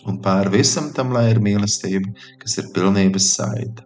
Un 0.09 0.21
pāri 0.25 0.55
visam 0.61 0.93
tam, 0.97 1.13
lai 1.13 1.29
ir 1.33 1.43
mīlestība, 1.45 2.15
kas 2.41 2.57
ir 2.63 2.71
pilnības 2.75 3.27
saita. 3.37 3.85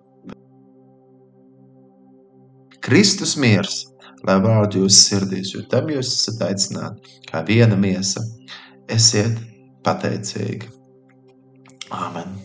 Kristus 2.84 3.34
miers, 3.40 3.80
lai 4.28 4.37
vārdu 4.44 4.84
jūsu 4.84 5.00
sirdīs, 5.00 5.54
jo 5.54 5.64
tam 5.73 5.88
jūs 5.88 6.12
esat 6.12 6.42
aicināti 6.50 7.20
kā 7.30 7.40
viena 7.49 7.78
miesa. 7.80 8.20
Esiet 8.92 9.38
pateicīgi. 9.84 10.68
Āmen. 11.94 12.37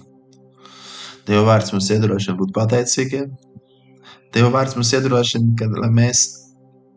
Dieva 1.28 1.44
vārds 1.52 1.74
mums 1.76 1.90
iedrošina 1.94 2.38
būt 2.40 2.56
pateicīgiem, 2.56 3.30
Dieva 4.34 4.52
vārds 4.54 4.76
mums 4.78 4.92
iedrošina, 4.94 5.56
ka 5.58 5.90
mēs 5.90 6.26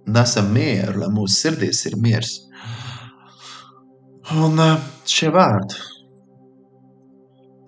nesam 0.07 0.51
mieru, 0.53 0.99
lai 1.01 1.09
mūsu 1.12 1.39
sirdīs 1.47 1.85
ir 1.89 1.97
miers. 2.01 2.35
Un 4.33 4.61
šie 5.09 5.31
vārdi, 5.35 5.79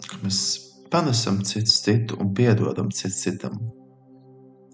ka 0.08 0.20
mēs 0.22 0.42
panesam 0.92 1.40
cits 1.46 1.80
citu 1.84 2.18
un 2.20 2.34
piedodam 2.36 2.92
cits 2.94 3.22
citam, 3.24 3.58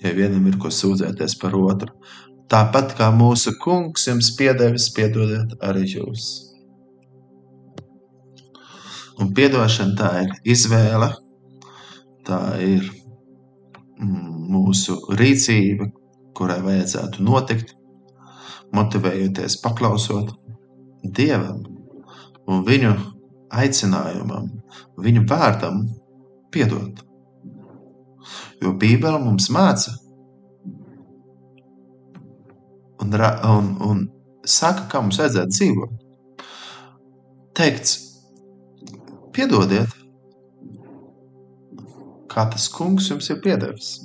ja 0.02 0.12
vienam 0.16 0.46
ir 0.50 0.58
ko 0.60 0.72
sūdzēties 0.74 1.38
par 1.40 1.56
otru. 1.56 1.94
Tāpat 2.50 2.96
kā 2.98 3.12
mūsu 3.14 3.54
kungs 3.62 4.08
jums 4.08 4.32
piedevis, 4.34 4.88
piedodiet 4.96 5.54
arī 5.62 5.84
jūs. 5.86 6.30
Un 9.22 9.30
piedošana 9.36 9.94
tā 9.98 10.10
ir 10.24 10.32
izvēle, 10.56 11.12
tā 12.26 12.40
ir 12.64 12.88
mūsu 14.00 14.96
rīcība, 15.18 15.90
kurai 16.36 16.60
vajadzētu 16.64 17.24
notikt, 17.26 17.74
motivējoties, 18.76 19.58
paklausot 19.64 20.32
Dievam 21.04 21.64
un 22.50 22.64
Viņu 22.66 22.92
aicinājumam, 23.50 24.50
Viņu 25.00 25.24
vārdam, 25.28 25.84
piedot. 26.54 27.02
Jo 28.60 28.74
Bībele 28.76 29.18
mums 29.22 29.48
māca, 29.52 29.94
un 33.00 33.14
un, 33.14 33.38
un, 33.50 33.70
un 33.88 34.02
saka, 34.44 34.86
kā 34.90 35.00
mums 35.00 35.18
vajadzētu 35.20 35.56
dzīvot. 35.56 35.96
Teikts, 37.56 37.96
piedodiet, 39.34 39.99
kā 42.30 42.46
tas 42.52 42.68
kungs 42.72 43.10
jums 43.10 43.30
ir 43.32 43.40
piedevis. 43.44 43.98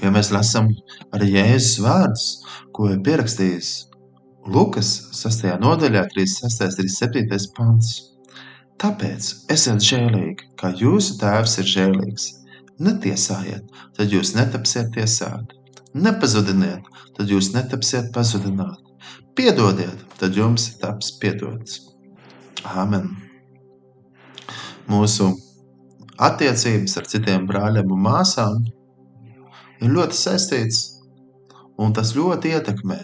Ja 0.00 0.10
mēs 0.14 0.32
lasām 0.32 0.70
arī 1.12 1.34
Jēzus 1.34 1.80
vārdus, 1.84 2.26
ko 2.72 2.88
ir 2.94 3.02
pierakstījis 3.04 3.72
Lukas 4.48 4.90
6. 5.12 5.50
nodaļā, 5.60 6.06
36. 6.14 6.64
un 6.64 6.88
37. 6.88 7.50
pants. 7.56 7.90
Tāpēc 8.80 9.26
esiet 9.52 9.84
žēlīgi, 9.84 10.46
kā 10.56 10.72
jūsu 10.80 11.18
tēvs 11.20 11.58
ir 11.60 11.68
žēlīgs. 11.74 12.28
Netiesājiet, 12.80 13.66
tad 13.98 14.14
jūs 14.14 14.32
netapsiet 14.38 14.88
tiesāti. 14.94 15.58
Nepazudiniet, 15.92 16.88
tad 17.18 17.28
jūs 17.28 17.50
netapsiet 17.52 18.08
pazudināti. 18.14 18.88
Piedodiet, 19.36 20.00
tad 20.16 20.38
jums 20.38 20.70
taps 20.80 21.12
piedots. 21.20 21.82
Āmen! 22.64 23.10
Mūsu 24.88 25.28
attiecības 26.20 26.98
ar 27.00 27.08
citiem 27.10 27.46
brāļiem 27.48 27.90
un 27.94 28.04
māsām 28.04 28.60
ir 29.80 29.94
ļoti 29.94 30.18
saistīts, 30.18 30.82
un 31.80 31.94
tas 31.96 32.12
ļoti 32.16 32.52
ietekmē, 32.56 32.98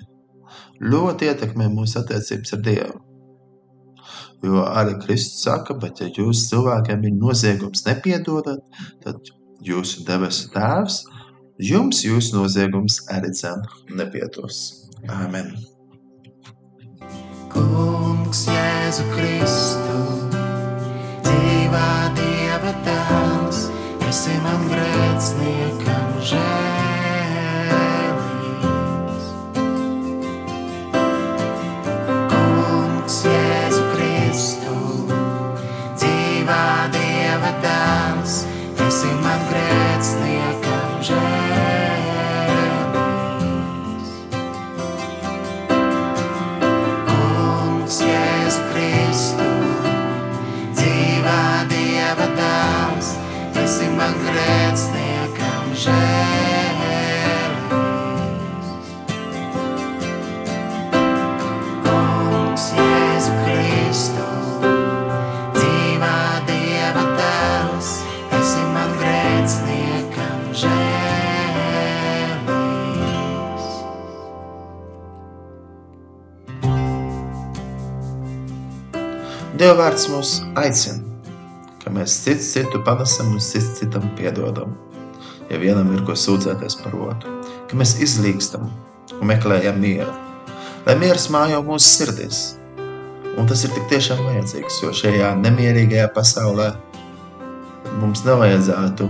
ļoti 0.92 1.30
ietekmē 1.30 1.70
mūsu 1.72 2.00
attiecības 2.02 2.56
ar 2.56 2.64
Dievu. 2.66 3.02
Jo 4.44 4.66
arī 4.68 4.98
Kristus 5.00 5.46
saka, 5.46 5.74
bet 5.80 6.02
ja 6.02 6.10
jūs 6.12 6.44
cilvēkiem 6.50 7.06
ir 7.08 7.14
noziegums 7.16 7.86
nepiedodat, 7.86 8.60
tad 9.02 9.32
jūsu 9.64 10.04
debesu 10.06 10.50
Tēvs 10.52 11.00
jums 11.70 12.04
jūsu 12.04 12.36
noziegums 12.36 13.00
arī 13.16 13.32
dzem 13.32 13.64
nepiedos. 13.96 14.60
Āmen! 15.08 15.54
Kungs 17.56 18.44
Jēzu 18.52 19.08
Kristu, 19.14 19.98
dzīvā 21.24 21.90
Dieva 22.66 22.80
tēls, 22.82 23.60
esi 24.08 24.34
man 24.42 24.66
grēciniekam 24.72 26.18
žēlīgs. 26.32 26.85
Dieva 79.56 79.72
vārds 79.78 80.02
mūs 80.12 80.30
aicina, 80.60 81.00
ka 81.80 81.88
mēs 81.88 82.12
cits 82.26 82.50
citu 82.52 82.76
panesam 82.84 83.30
un 83.32 83.40
cits 83.40 83.78
citam 83.78 84.02
piedodam. 84.18 84.74
Ja 85.48 85.56
vienam 85.62 85.94
ir 85.94 86.02
ko 86.04 86.12
sūdzēties 86.12 86.74
par 86.82 86.96
otru, 87.06 87.30
ka 87.70 87.78
mēs 87.80 87.94
izlīgstam 88.04 88.66
un 89.16 89.22
meklējam 89.30 89.78
mieru, 89.80 90.12
lai 90.84 90.96
miers 91.00 91.30
mājo 91.32 91.62
mūsu 91.64 91.88
sirdīs. 91.88 92.40
Un 93.40 93.48
tas 93.48 93.62
ir 93.64 93.72
tik 93.72 93.86
tiešām 93.94 94.20
vajadzīgs, 94.26 94.76
jo 94.84 94.92
šajā 94.98 95.30
nemierīgajā 95.40 96.10
pasaulē 96.12 96.66
mums 98.02 98.26
nevajadzētu 98.26 99.06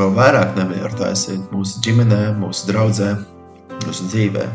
vēl 0.00 0.16
vairāk 0.16 0.56
nemieru 0.58 0.98
taisīt 0.98 1.44
mūsu 1.54 1.84
ģimenē, 1.86 2.32
mūsu 2.40 2.72
draudzē, 2.72 3.12
mūsu 3.84 4.08
dzīvē. 4.10 4.48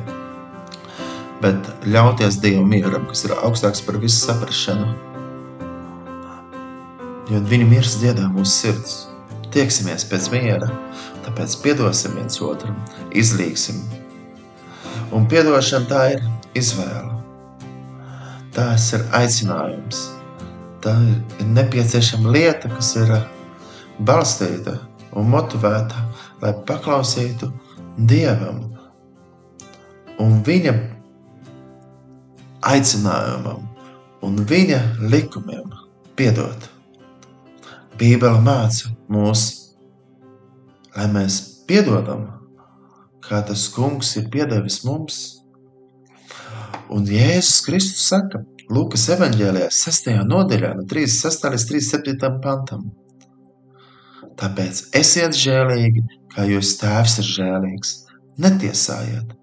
Bet 1.40 1.72
ļauties 1.88 2.42
Dieva 2.44 2.68
mieram, 2.68 3.08
kas 3.08 3.24
ir 3.30 3.38
augstāks 3.38 3.86
par 3.88 4.02
visu 4.04 4.20
saprašanu, 4.26 4.92
jo 7.30 7.42
viņa 7.52 7.68
miers 7.70 7.98
dziedā 8.02 8.28
mūsu 8.34 8.52
sirds. 8.52 8.94
Tieksimies 9.52 10.06
pēc 10.08 10.30
miera, 10.32 10.70
tāpēc 11.26 11.58
piedosim 11.64 12.16
viens 12.16 12.40
otram, 12.42 12.78
izlīgsim. 13.12 13.82
Un 15.12 15.28
piedošana 15.28 15.90
tā 15.90 16.04
ir 16.14 16.24
izvēle. 16.56 17.18
Tas 18.56 18.88
ir 18.96 19.04
aicinājums. 19.16 20.06
Tā 20.82 20.96
ir 21.04 21.52
nepieciešama 21.52 22.32
lieta, 22.34 22.72
kas 22.72 22.96
ir 23.00 23.12
balstīta 24.08 24.80
un 25.20 25.28
motivēta, 25.32 26.08
lai 26.42 26.56
paklausītu 26.68 27.52
Dievam 28.08 28.64
un 30.24 30.40
Viņa 30.48 30.74
aicinājumam 32.72 33.68
un 34.26 34.44
Viņa 34.48 34.82
likumiem 35.12 35.76
piedot. 36.16 36.71
Bībele 38.02 38.40
māca 38.42 38.90
mūs, 39.14 39.42
lai 40.96 41.04
mēs 41.14 41.36
piedodam, 41.70 42.24
kā 43.22 43.44
tas 43.46 43.68
kungs 43.76 44.16
ir 44.18 44.26
piedevis 44.34 44.80
mums. 44.88 45.20
Un 46.90 47.06
Jēzus 47.06 47.60
Kristus 47.68 48.08
saka, 48.10 48.42
Lūkas 48.72 49.04
evanģēlijā 49.14 49.68
6. 49.76 50.10
nodaļā 50.32 50.72
no 50.80 50.88
36. 50.90 51.46
līdz 51.54 51.68
37. 51.70 52.32
pantam. 52.42 52.88
Tāpēc 54.40 54.82
esiet 54.98 55.38
žēlīgi, 55.38 56.02
kā 56.34 56.48
jūs 56.50 56.74
tēvs 56.82 57.20
ir 57.22 57.30
žēlīgs. 57.36 57.94
Netiesājiet, 58.42 59.38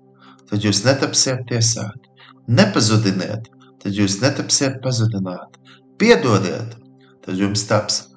tad 0.51 0.67
jūs 0.67 0.83
netapsiet 0.89 1.47
tiesāti. 1.53 2.11
Nepazudiniet, 2.59 3.47
tad 3.79 4.03
jūs 4.03 4.19
netapsiet 4.25 4.83
pazudināti. 4.83 5.61
Piedodiet, 6.01 6.75
tad 7.23 7.39
jums 7.39 7.69
taps 7.69 8.08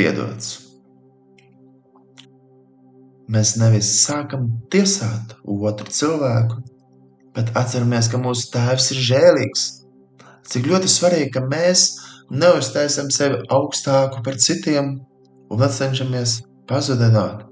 piedots. 0.00 0.56
Mēs 3.30 3.54
nevis 3.60 3.90
sākam 4.00 4.48
tiesāt 4.72 5.36
otru 5.44 5.92
cilvēku, 5.92 6.62
bet 7.36 7.52
atceramies, 7.58 8.08
ka 8.10 8.18
mūsu 8.18 8.48
tēvs 8.54 8.90
ir 8.94 9.02
žēlīgs. 9.10 9.66
Cik 10.50 10.66
ļoti 10.66 10.90
svarīgi, 10.90 11.28
ka 11.36 11.44
mēs 11.46 11.84
neuztaisam 12.32 13.10
sevi 13.14 13.38
augstāku 13.54 14.24
par 14.26 14.38
citiem 14.40 14.96
un 15.50 15.62
cenšamies 15.78 16.40
pazudināt. 16.70 17.46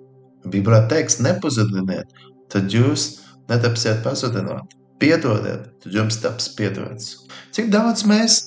Bībelē 0.48 0.84
teiks, 0.90 1.18
nepazudiniet, 1.22 2.10
tad 2.50 2.72
jūs 2.72 3.08
netapsiet 3.50 4.00
pazudināt. 4.06 4.74
Piedodiet, 4.98 5.68
tad 5.82 5.94
jums 5.94 6.18
taps 6.22 6.48
piedots. 6.58 7.12
Cik 7.54 7.68
daudz 7.74 8.02
mēs 8.08 8.40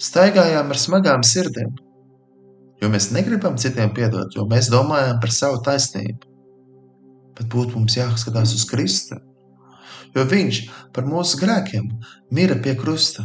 staigājām 0.00 0.74
ar 0.74 0.80
smagām 0.80 1.24
sirdīm, 1.24 1.72
jo 2.80 2.90
mēs 2.92 3.10
negribam 3.14 3.58
citiem 3.60 3.92
piedot, 3.96 4.34
jo 4.36 4.46
mēs 4.50 4.70
domājam 4.72 5.20
par 5.22 5.34
savu 5.34 5.60
taisnību. 5.66 6.26
Bet 7.38 7.48
būtu 7.52 7.78
mums 7.78 7.96
jāskatās 7.96 8.54
uz 8.56 8.66
Kristu, 8.68 9.20
jo 10.16 10.26
Viņš 10.26 10.60
par 10.96 11.06
mūsu 11.06 11.38
grēkiem 11.40 11.86
mira 12.34 12.58
pie 12.58 12.74
krusta. 12.78 13.24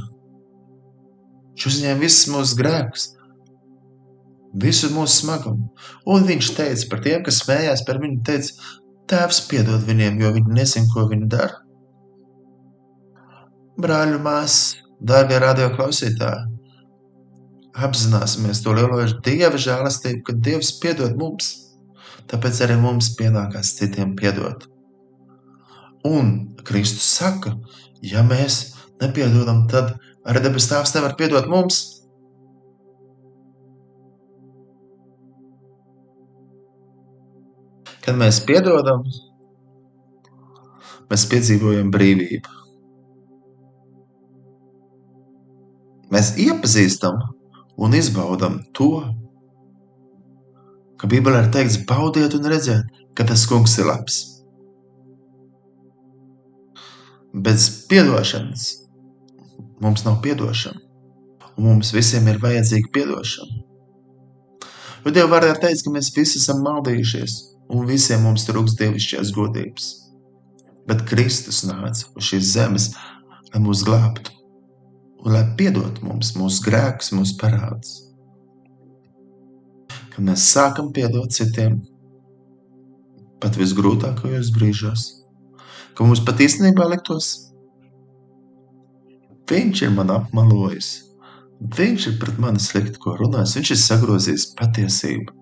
Viņš 1.55 1.67
uzņēma 1.71 2.01
visus 2.03 2.29
mūsu 2.31 2.57
grēkus, 2.59 3.09
visu 4.61 4.91
mūsu 4.93 5.21
smagumu. 5.23 5.69
Un 6.05 6.27
viņš 6.27 6.51
teica 6.57 6.89
par 6.91 7.03
tiem, 7.03 7.23
kas 7.25 7.41
smējās 7.43 7.83
par 7.87 8.01
viņu, 8.03 8.21
teica, 8.27 8.53
Tēvs 9.05 9.43
piedod 9.45 9.83
viņiem, 9.85 10.15
jo 10.17 10.31
viņi 10.33 10.55
nezina, 10.57 10.89
ko 10.89 11.03
viņi 11.11 11.27
dara. 11.29 11.59
Brāļu 13.77 14.17
māsas, 14.25 14.79
dārgie 14.97 15.37
radio 15.43 15.67
klausītāji, 15.75 16.54
apzināsimies 17.75 18.61
to 18.63 18.73
lielo 18.75 19.03
Dieva 19.25 19.59
žēlastību, 19.59 20.23
ka 20.27 20.35
Dievs 20.47 20.71
piedod 20.79 21.17
mums. 21.19 21.51
Tāpēc 22.31 22.61
arī 22.65 22.77
mums 22.81 23.11
pienākās 23.19 23.75
citiem 23.77 24.15
piedot. 24.17 24.65
Un 26.07 26.55
Kristus 26.65 27.05
saka, 27.17 27.53
ja 28.01 28.23
mēs 28.25 28.75
nepiedodam, 29.01 29.65
tad 29.69 29.93
arī 30.25 30.41
debes 30.47 30.69
Tēvs 30.71 30.95
nevar 30.95 31.13
piedot 31.19 31.49
mums. 31.51 31.83
Kad 38.05 38.17
mēs 38.21 38.39
piedodam, 38.45 39.05
mēs 41.09 41.25
piedzīvojam 41.29 41.89
brīvību. 41.93 42.61
Mēs 46.13 46.35
iepazīstam 46.39 47.17
un 47.77 47.93
izbaudam 47.93 48.59
to, 48.73 49.03
ka 50.99 51.09
Bībelē 51.11 51.43
ir 51.43 51.51
teikts, 51.53 51.81
baudiet 51.87 52.35
un 52.37 52.47
redziet, 52.51 52.87
ka 53.15 53.27
tas 53.27 53.45
kungs 53.49 53.75
ir 53.79 53.89
labs. 53.89 54.21
Bez 57.35 57.67
piedošanas 57.89 58.69
mums 59.83 60.05
nav 60.05 60.21
piedošana, 60.23 60.79
un 61.57 61.67
mums 61.67 61.91
visiem 61.95 62.27
ir 62.31 62.39
vajadzīga 62.43 62.91
piedošana. 62.95 63.59
Jo 65.05 65.13
Dieva 65.13 65.35
vārdā 65.35 65.51
ir 65.53 65.59
teikts, 65.61 65.83
ka 65.85 65.91
mēs 65.93 66.13
visi 66.15 66.39
esam 66.39 66.63
maldījušies, 66.65 67.35
un 67.75 67.85
visiem 67.89 68.23
mums 68.25 68.47
trūks 68.47 68.77
dievišķās 68.79 69.35
godības. 69.35 69.91
Bet 70.89 71.03
Kristus 71.09 71.63
nāca 71.67 72.07
uz 72.15 72.31
šīs 72.31 72.55
zemes, 72.55 72.87
lai 73.51 73.61
mūs 73.61 73.83
glābtu 73.85 74.34
un 75.25 75.33
lai 75.33 75.45
piedot 75.57 76.01
mums 76.05 76.35
mūsu 76.37 76.61
grēkus, 76.67 77.09
mūsu 77.17 77.35
parādus. 77.41 77.95
Kad 80.13 80.21
mēs 80.27 80.45
sākam 80.53 80.91
piedot 80.95 81.33
citiem, 81.33 81.79
pat 83.41 83.57
visgrūtākajos 83.59 84.53
brīžos, 84.55 85.07
ka 85.97 86.05
mums 86.05 86.21
pat 86.27 86.45
īstenībā 86.45 86.87
liktos, 86.93 87.31
viņš 89.49 89.83
ir 89.87 89.91
man 89.97 90.13
apmalojis, 90.13 90.93
viņš 91.75 92.07
ir 92.11 92.17
pret 92.21 92.39
mani 92.41 92.61
slikti, 92.61 93.01
ko 93.01 93.17
runājis, 93.19 93.57
viņš 93.59 93.73
ir 93.73 93.81
sagrozījis 93.81 94.49
patiesību. 94.61 95.35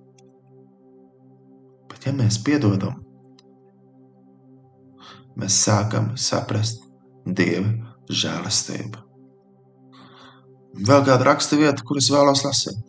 Bet 1.91 2.08
ja 2.08 2.15
mēs 2.15 2.39
piedodam, 2.43 3.04
mēs 5.36 5.63
sākam 5.67 6.13
saprast 6.19 6.88
Dieva 7.24 7.72
žēlastību. 8.12 9.12
Vēl 10.74 11.06
kāda 11.06 11.28
raksta 11.28 11.60
vieta, 11.60 11.86
kuras 11.86 12.10
vēlos 12.10 12.42
lasīt. 12.48 12.80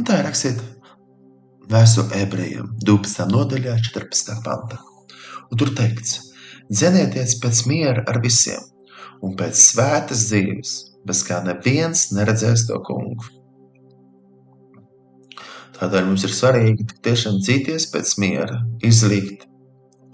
Un 0.00 0.06
tā 0.08 0.20
ir 0.20 0.28
rakstīta 0.28 0.66
Vēstule 1.70 2.18
ebrejiem, 2.18 2.66
12. 2.82 3.28
nodaļā, 3.30 3.76
14. 3.86 4.32
pantā. 4.42 4.80
Un 5.52 5.58
tur 5.60 5.70
teikts, 5.78 6.16
dzenieties 6.66 7.36
pēc 7.38 7.60
miera 7.70 8.02
ar 8.10 8.18
visiem 8.24 8.64
un 9.22 9.36
pēc 9.38 9.60
svētas 9.68 10.24
dzīves, 10.32 10.72
bez 11.06 11.20
kā 11.28 11.38
neviens 11.46 12.08
neredzēs 12.16 12.66
to 12.66 12.80
kungu. 12.88 13.22
Tādēļ 15.78 16.08
mums 16.08 16.26
ir 16.26 16.34
svarīgi 16.34 16.88
tiešām 17.06 17.38
dzīties 17.38 17.86
pēc 17.94 18.16
miera, 18.18 18.58
izlikt 18.82 19.46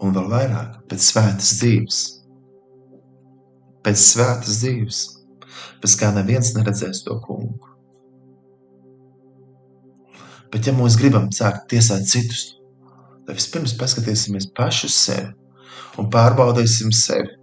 un 0.05 0.13
vēl 0.13 0.29
vairāk 0.35 0.77
pēc 0.93 1.09
svētas 1.09 1.57
dzīves. 1.63 2.03
Pēc 3.87 4.05
svētas 4.13 4.61
dzīves, 4.61 5.03
bez 5.87 5.95
kā 6.01 6.11
neviens 6.15 6.51
neredzēs 6.57 7.05
to 7.07 7.21
kungu. 7.23 7.73
Bet, 10.51 10.67
ja 10.67 10.75
mēs 10.75 10.97
gribam 10.99 11.29
sākt 11.35 11.69
tiesāt 11.71 12.07
citus, 12.11 12.57
tad 13.27 13.37
vispirms 13.39 13.75
paskatīsimies 13.79 14.49
paši 14.57 14.89
uz 14.89 14.97
sevi 14.99 15.31
un 16.01 16.11
pārbaudīsim 16.13 16.91
sevi. 16.95 17.35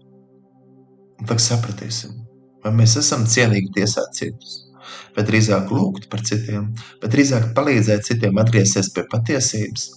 Un 1.22 1.30
tad 1.30 1.40
sapratīsim, 1.44 2.16
vai 2.64 2.74
mēs 2.76 2.98
esam 3.00 3.24
cienīgi 3.30 3.72
tiesāt 3.78 4.18
citus, 4.18 4.56
vai 5.16 5.24
drīzāk 5.28 5.72
lūgt 5.72 6.10
par 6.12 6.24
citiem, 6.28 6.72
vai 7.04 7.12
drīzāk 7.14 7.52
palīdzēt 7.56 8.08
citiem 8.10 8.40
atgriezties 8.44 8.92
pie 8.96 9.06
patiesības, 9.12 9.90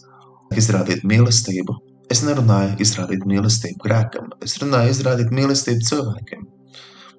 izrādīt 0.60 1.06
mīlestību. 1.08 1.78
Es 2.12 2.22
nerunāju 2.22 2.76
izrādīt 2.84 3.26
mīlestību 3.26 3.82
grēkam, 3.82 4.30
es 4.44 4.54
runāju 4.62 4.94
izrādīt 4.94 5.34
mīlestību 5.34 5.88
cilvēkiem. 5.88 6.44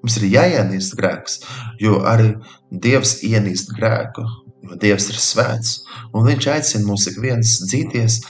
Mums 0.02 0.18
ir 0.20 0.28
jāienīst 0.32 0.94
grēks, 0.98 1.40
jo 1.82 2.02
arī 2.06 2.34
Dievs 2.70 3.18
ienīst 3.26 3.74
grēku 3.74 4.26
jo 4.68 4.76
Dievs 4.82 5.08
ir 5.12 5.18
svēts, 5.22 5.74
un 6.14 6.26
Viņš 6.28 6.48
aicina 6.54 6.88
mūs 6.88 7.08
ikviens 7.12 7.58
dzīties 7.64 8.20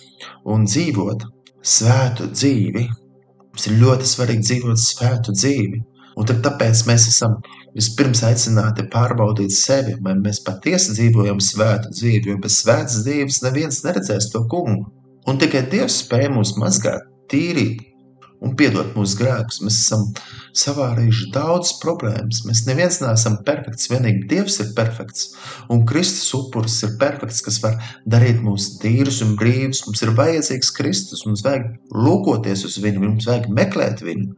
un 0.53 0.67
dzīvot 0.69 1.25
svētu 1.75 2.31
dzīvi. 2.35 2.85
Mums 3.49 3.69
ir 3.69 3.79
ļoti 3.83 4.09
svarīgi 4.09 4.47
dzīvot 4.47 4.83
svētu 4.83 5.35
dzīvi, 5.35 5.81
un 6.19 6.29
tāpēc 6.29 6.85
mēs 6.89 7.09
esam 7.11 7.39
vispirms 7.75 8.23
aicināti 8.27 8.87
pārbaudīt 8.93 9.55
sevi, 9.55 9.97
vai 10.03 10.15
mēs 10.19 10.43
patiesi 10.47 10.95
dzīvojam 10.97 11.41
svētu 11.43 11.93
dzīvi, 11.95 12.33
jo 12.33 12.39
bez 12.43 12.63
svētas 12.63 13.03
dzīves 13.07 13.43
neviens 13.47 13.83
neredzēs 13.87 14.31
to 14.33 14.45
kungu. 14.51 14.89
Un 15.29 15.39
tikai 15.41 15.67
Dievs 15.71 16.01
spēj 16.05 16.31
mūs 16.33 16.55
mazgāt, 16.61 17.05
tīrīt, 17.29 17.83
un 18.45 18.55
piedot 18.59 18.95
mūsu 18.97 19.19
grēkus. 19.21 19.61
Mēs 19.65 19.79
esam 19.83 20.05
savārījuši 20.59 21.31
daudz 21.35 21.75
problēmas. 21.83 22.45
Mēs 22.47 22.65
neviens 22.69 23.01
neesam 23.03 23.41
perfekts, 23.47 23.91
vienīgi 23.93 24.27
Dievs 24.31 24.61
ir 24.63 24.73
perfekts. 24.79 25.33
Un 25.73 25.85
Kristus 25.89 26.31
upuris 26.39 26.79
ir 26.87 26.97
perfekts, 27.01 27.43
kas 27.45 27.61
var 27.65 27.79
darīt 28.07 28.43
mūs 28.45 28.77
tīrus 28.83 29.21
un 29.27 29.35
brīvus. 29.41 29.85
Mums 29.87 30.05
ir 30.07 30.15
vajadzīgs 30.19 30.73
Kristus, 30.79 31.27
mums 31.29 31.45
vajag 31.47 31.71
lūkoties 31.95 32.67
uz 32.69 32.79
viņu, 32.85 33.05
mums 33.07 33.29
vajag 33.31 33.51
meklēt 33.55 34.05
viņu. 34.07 34.33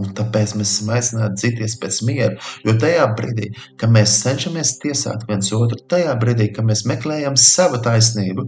Un 0.00 0.08
tāpēc 0.16 0.54
mēs 0.56 0.70
esam 0.70 0.90
aicināti 0.94 1.36
dzīties 1.40 1.74
pēc 1.82 1.98
miera. 2.08 2.36
Jo 2.64 2.72
tajā 2.80 3.04
brīdī, 3.18 3.50
kad 3.80 3.92
mēs 3.92 4.14
cenšamies 4.22 4.78
tiesāt 4.80 5.26
viens 5.28 5.50
otru, 5.52 5.76
tajā 5.92 6.14
brīdī, 6.20 6.46
kad 6.56 6.64
mēs 6.64 6.86
meklējam 6.88 7.36
savu 7.36 7.80
taisnību, 7.84 8.46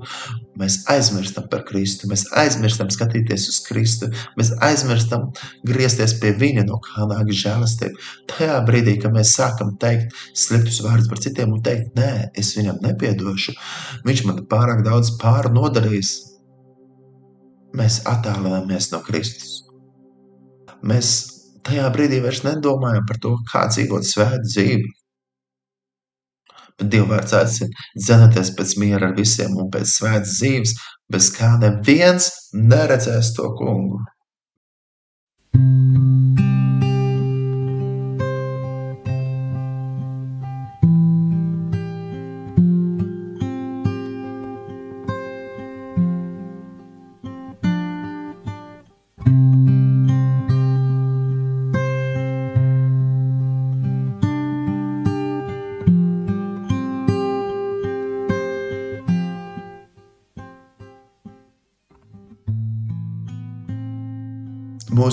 mēs 0.61 0.79
aizmirstam 0.93 1.51
par 1.53 1.67
Kristu, 1.69 2.09
mēs 2.09 2.25
aizmirstam 2.41 2.89
skatīties 2.95 3.45
uz 3.53 3.59
Kristu, 3.67 4.09
mēs 4.41 4.55
aizmirstam 4.65 5.29
griezties 5.69 6.17
pie 6.23 6.33
Viņa, 6.41 6.65
no 6.71 6.81
kā 6.85 7.05
nāk 7.11 7.29
žēlastība. 7.29 8.01
Tajā 8.33 8.57
brīdī, 8.65 8.97
kad 9.03 9.13
mēs 9.13 9.35
sākam 9.37 9.75
teikt 9.81 10.17
sliktus 10.33 10.81
vārdus 10.87 11.11
par 11.13 11.21
citiem 11.21 11.53
un 11.59 11.61
teikt, 11.67 11.93
nē, 11.99 12.31
es 12.41 12.55
viņam 12.57 12.81
nepiedošu, 12.87 13.53
viņš 14.09 14.25
man 14.31 14.41
pārāk 14.49 14.81
daudz 14.87 15.13
pāri 15.21 15.53
nodarījis, 15.53 16.17
mēs 17.77 18.01
attālināmies 18.09 18.91
no 18.95 19.05
Kristus. 19.05 19.61
Mēs 20.85 21.34
tajā 21.67 21.89
brīdī 21.95 22.21
vairs 22.25 22.43
nedomājam 22.47 23.07
par 23.09 23.21
to, 23.25 23.35
kā 23.51 23.65
dzīvot 23.73 24.07
svētu 24.09 24.51
dzīvi. 24.51 24.93
Bet 26.81 26.91
Dieva 26.91 27.13
vārds 27.13 27.37
aicina 27.39 27.85
dzenaties 27.95 28.51
pēc 28.59 28.75
miera 28.83 29.11
ar 29.11 29.15
visiem 29.19 29.55
un 29.63 29.71
pēc 29.75 29.93
svētas 29.93 30.35
dzīves, 30.41 30.75
bez 31.13 31.31
kā 31.37 31.55
neviens 31.63 32.31
neredzēs 32.55 33.35
to 33.37 33.53
kungu. 33.61 34.03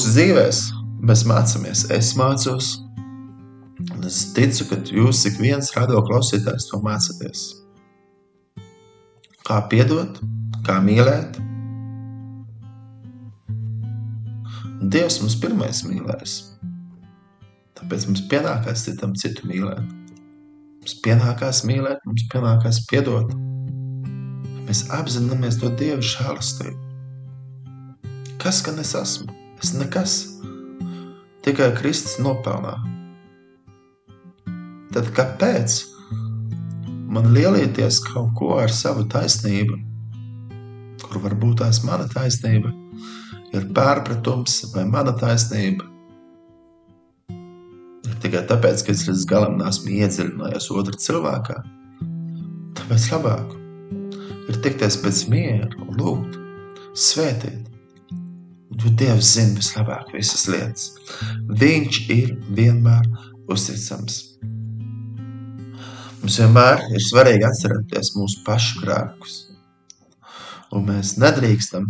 Mūsu 0.01 0.15
dzīvēs 0.15 0.59
mēs 1.05 1.21
mācāmies, 1.29 1.81
es 1.93 2.07
mācos, 2.17 2.67
es 4.07 4.15
ticu, 4.33 4.65
ka 4.65 4.77
jūs 4.97 5.19
ik 5.29 5.35
viens 5.37 5.67
radio 5.75 5.99
klausītājs 6.07 6.63
to 6.71 6.79
mācāties. 6.81 7.43
Kā 9.45 9.59
piedot, 9.69 10.17
kā 10.65 10.79
mīlēt. 10.81 11.37
Dievs 14.95 15.19
mums 15.21 15.35
pirmais 15.43 15.83
mīlēs. 15.85 16.33
Tāpēc 17.77 18.07
mums 18.09 18.23
pienākās 18.31 18.87
citam 18.87 19.13
citu 19.13 19.45
mīlēt. 19.51 19.85
Mums 20.79 20.95
pienākās 21.05 21.61
mīlēt, 21.69 22.01
mums 22.09 22.25
pienākās 22.33 22.81
piedot. 22.89 23.37
Mēs 24.65 24.81
apzināmies 24.97 25.61
to 25.61 25.69
Dieva 25.77 26.01
žēlastību. 26.01 26.79
Kas 28.41 28.63
gan 28.65 28.81
es 28.81 28.95
esmu? 28.97 29.40
Es 29.61 29.75
nekas, 29.77 30.15
tikai 31.45 31.67
Kristus 31.77 32.15
nopelnā. 32.17 32.73
Tad 34.91 35.11
kāpēc 35.13 35.75
man 37.13 37.29
lielīties 37.35 37.99
kaut 38.07 38.33
ko 38.39 38.55
ar 38.57 38.73
savu 38.73 39.05
taisnību, 39.11 39.77
kur 41.05 41.21
varbūt 41.27 41.61
tās 41.61 41.83
mana 41.85 42.09
taisnība 42.09 42.73
ir 43.53 43.69
pārpratums 43.77 44.57
vai 44.73 44.87
mana 44.89 45.13
taisnība? 45.21 45.85
Tikai 48.21 48.43
tāpēc, 48.49 48.81
ka 48.85 48.93
es 48.93 49.07
līdz 49.07 49.29
galam 49.29 49.57
nesmu 49.61 49.93
iedziļinājies 50.01 50.71
otrā 50.73 50.97
cilvēkā. 51.05 51.61
Tāpēc 52.81 53.09
labāk 53.13 53.57
ir 54.49 54.61
tikties 54.65 54.97
pēc 55.05 55.27
miera 55.29 55.69
un 55.81 55.97
lūgt, 56.01 56.37
svētīt 56.97 57.70
Jo 58.71 58.91
Dievs 58.95 59.33
zina 59.35 59.57
vislabāk 59.59 60.13
visas 60.15 60.45
lietas. 60.47 60.91
Viņš 61.59 61.97
ir 62.13 62.35
vienmēr 62.55 63.07
uzticams. 63.51 64.21
Mums 66.21 66.37
vienmēr 66.39 66.85
ir 66.93 67.03
svarīgi 67.03 67.47
atcerēties 67.47 68.13
mūsu 68.15 68.43
pašu 68.47 68.83
grēkus. 68.85 69.37
Un 70.71 70.85
mēs 70.87 71.17
nedrīkstam 71.19 71.87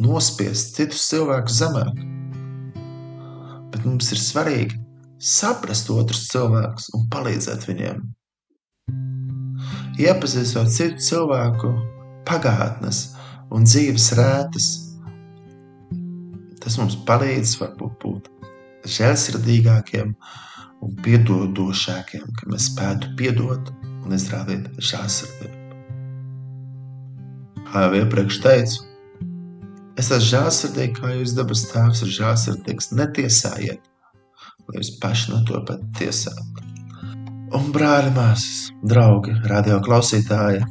nospiest 0.00 0.78
citus 0.78 1.04
cilvēkus 1.10 1.60
zemāk. 1.60 2.00
Bet 3.74 3.84
mums 3.84 4.08
ir 4.14 4.22
svarīgi 4.22 4.78
saprast 5.18 5.90
otrus 5.90 6.24
cilvēkus 6.32 6.88
un 6.96 7.08
palīdzēt 7.12 7.68
viņiem. 7.68 8.02
Iepazīstot 9.98 10.70
citu 10.70 11.02
cilvēku 11.02 11.72
pagātnes 12.28 13.08
un 13.50 13.66
dzīves 13.66 14.12
rētas, 14.14 14.68
tas 16.68 16.76
mums 16.76 16.98
palīdz 17.08 17.54
varbūt 17.62 17.94
būt 18.02 18.26
žēlsirdīgākiem 18.92 20.10
un 20.84 20.98
piedodošākiem, 21.04 22.26
ka 22.36 22.50
mēs 22.52 22.66
spētu 22.68 23.14
piedot 23.16 23.70
un 24.04 24.12
izrādīt 24.12 24.68
žēlsirdību. 24.76 25.56
Kā 27.70 27.86
jau 27.86 27.96
iepriekš 28.02 28.40
teicu, 28.44 28.84
es 29.96 30.10
esmu 30.12 30.28
žēlsirdīgs, 30.28 31.00
kā 31.00 31.16
jūs 31.16 31.36
dabas 31.40 31.64
tēvs 31.72 32.04
ir 32.04 32.14
žēlsirdīgs. 32.20 32.92
Netiesājiet, 33.00 33.92
lai 34.68 34.82
jūs 34.82 34.92
paši 35.00 35.32
no 35.32 35.44
to 35.48 35.64
pat 35.68 35.84
tiesātu. 35.96 36.68
Un 37.56 37.72
brāļi, 37.72 38.12
māsas, 38.12 38.66
draugi, 38.84 39.32
radio 39.48 39.80
klausītāji, 39.88 40.66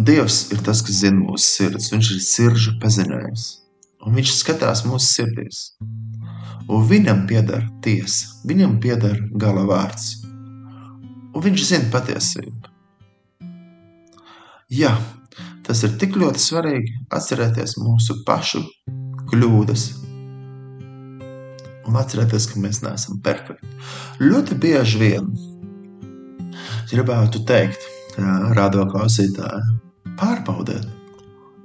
Dievs 0.00 0.52
ir 0.54 0.60
tas, 0.64 0.80
kas 0.86 1.00
zina 1.02 1.18
mūsu 1.18 1.44
sirds. 1.44 1.90
Viņš 1.92 2.10
ir 2.14 2.20
sirdžu 2.22 2.76
pazinējis, 2.80 3.46
un 4.06 4.16
viņš 4.16 4.34
skatās 4.38 4.84
mūsu 4.88 5.06
sirdīs. 5.06 5.62
Un 6.70 6.84
viņam 6.86 7.24
pieder 7.26 7.64
tiesa, 7.82 8.28
viņam 8.46 8.76
pieder 8.82 9.18
gala 9.42 9.64
vārds, 9.66 10.20
un 11.34 11.42
viņš 11.42 11.64
zina 11.66 11.90
patiesību. 11.90 12.70
Jā, 14.70 14.92
tas 15.66 15.82
ir 15.86 15.96
tik 15.98 16.14
ļoti 16.20 16.42
svarīgi 16.44 16.94
atcerēties 17.10 17.74
mūsu 17.82 18.20
pašu 18.28 18.62
kļūdas, 19.32 19.86
un 21.90 21.98
atcerēties, 21.98 22.46
ka 22.52 22.62
mēs 22.62 22.84
neesam 22.84 23.18
perfekti. 23.24 23.66
Ļoti 24.22 24.58
bieži 24.62 25.00
vien 25.02 25.30
gribētu 26.90 27.42
teikt, 27.46 27.82
rādo 28.54 28.86
klausītāji, 28.90 29.78
pārbaudiet, 30.20 30.86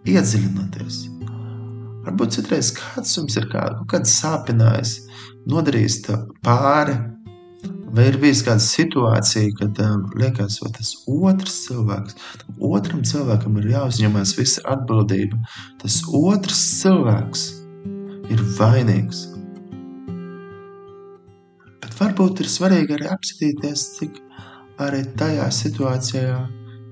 iedziļinieties. 0.09 1.03
Varbūt 2.05 2.37
citreiz 2.37 2.69
kāds 2.75 3.15
jums 3.17 3.35
ir 3.39 3.49
kāds, 3.49 3.81
kāds 3.89 4.15
sāpinājis, 4.19 4.95
nodarījis 5.49 5.99
pāri, 6.45 6.95
vai 7.95 8.09
ir 8.09 8.17
bijis 8.21 8.43
kāda 8.45 8.61
situācija, 8.61 9.53
kad 9.59 9.79
um, 9.81 10.03
liekas, 10.19 10.59
ka 10.61 10.71
tas 10.75 10.91
otrs 11.09 11.55
cilvēks, 11.67 12.17
otram 12.69 13.05
cilvēkam 13.07 13.57
ir 13.61 13.71
jāuzņemas 13.71 14.35
visa 14.39 14.65
atbildība. 14.75 15.39
Tas 15.81 16.01
otrs 16.19 16.61
cilvēks 16.81 17.45
ir 18.33 18.43
vainīgs. 18.59 19.25
Bet 21.81 21.97
varbūt 22.01 22.43
ir 22.43 22.51
svarīgi 22.51 22.97
arī 22.97 23.09
apskatīties, 23.15 23.87
cik 23.99 24.21
arī 24.83 25.05
tajā 25.17 25.47
situācijā 25.61 26.37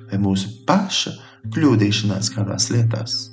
vai 0.07 0.23
mūsu 0.23 0.55
paša 0.69 1.17
kļūdīšanās 1.53 2.31
kādās 2.33 2.71
lietās. 2.71 3.32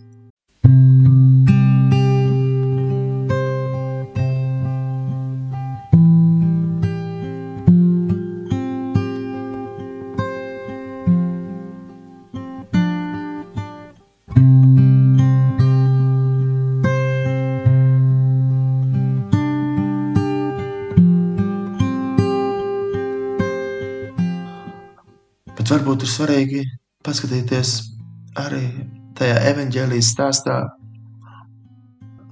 Ir 26.11 26.15
svarīgi 26.17 26.61
paskatīties 27.07 27.71
arī 28.41 28.65
tajā 29.19 29.37
evanģēlijas 29.53 30.11
stāstā, 30.11 30.57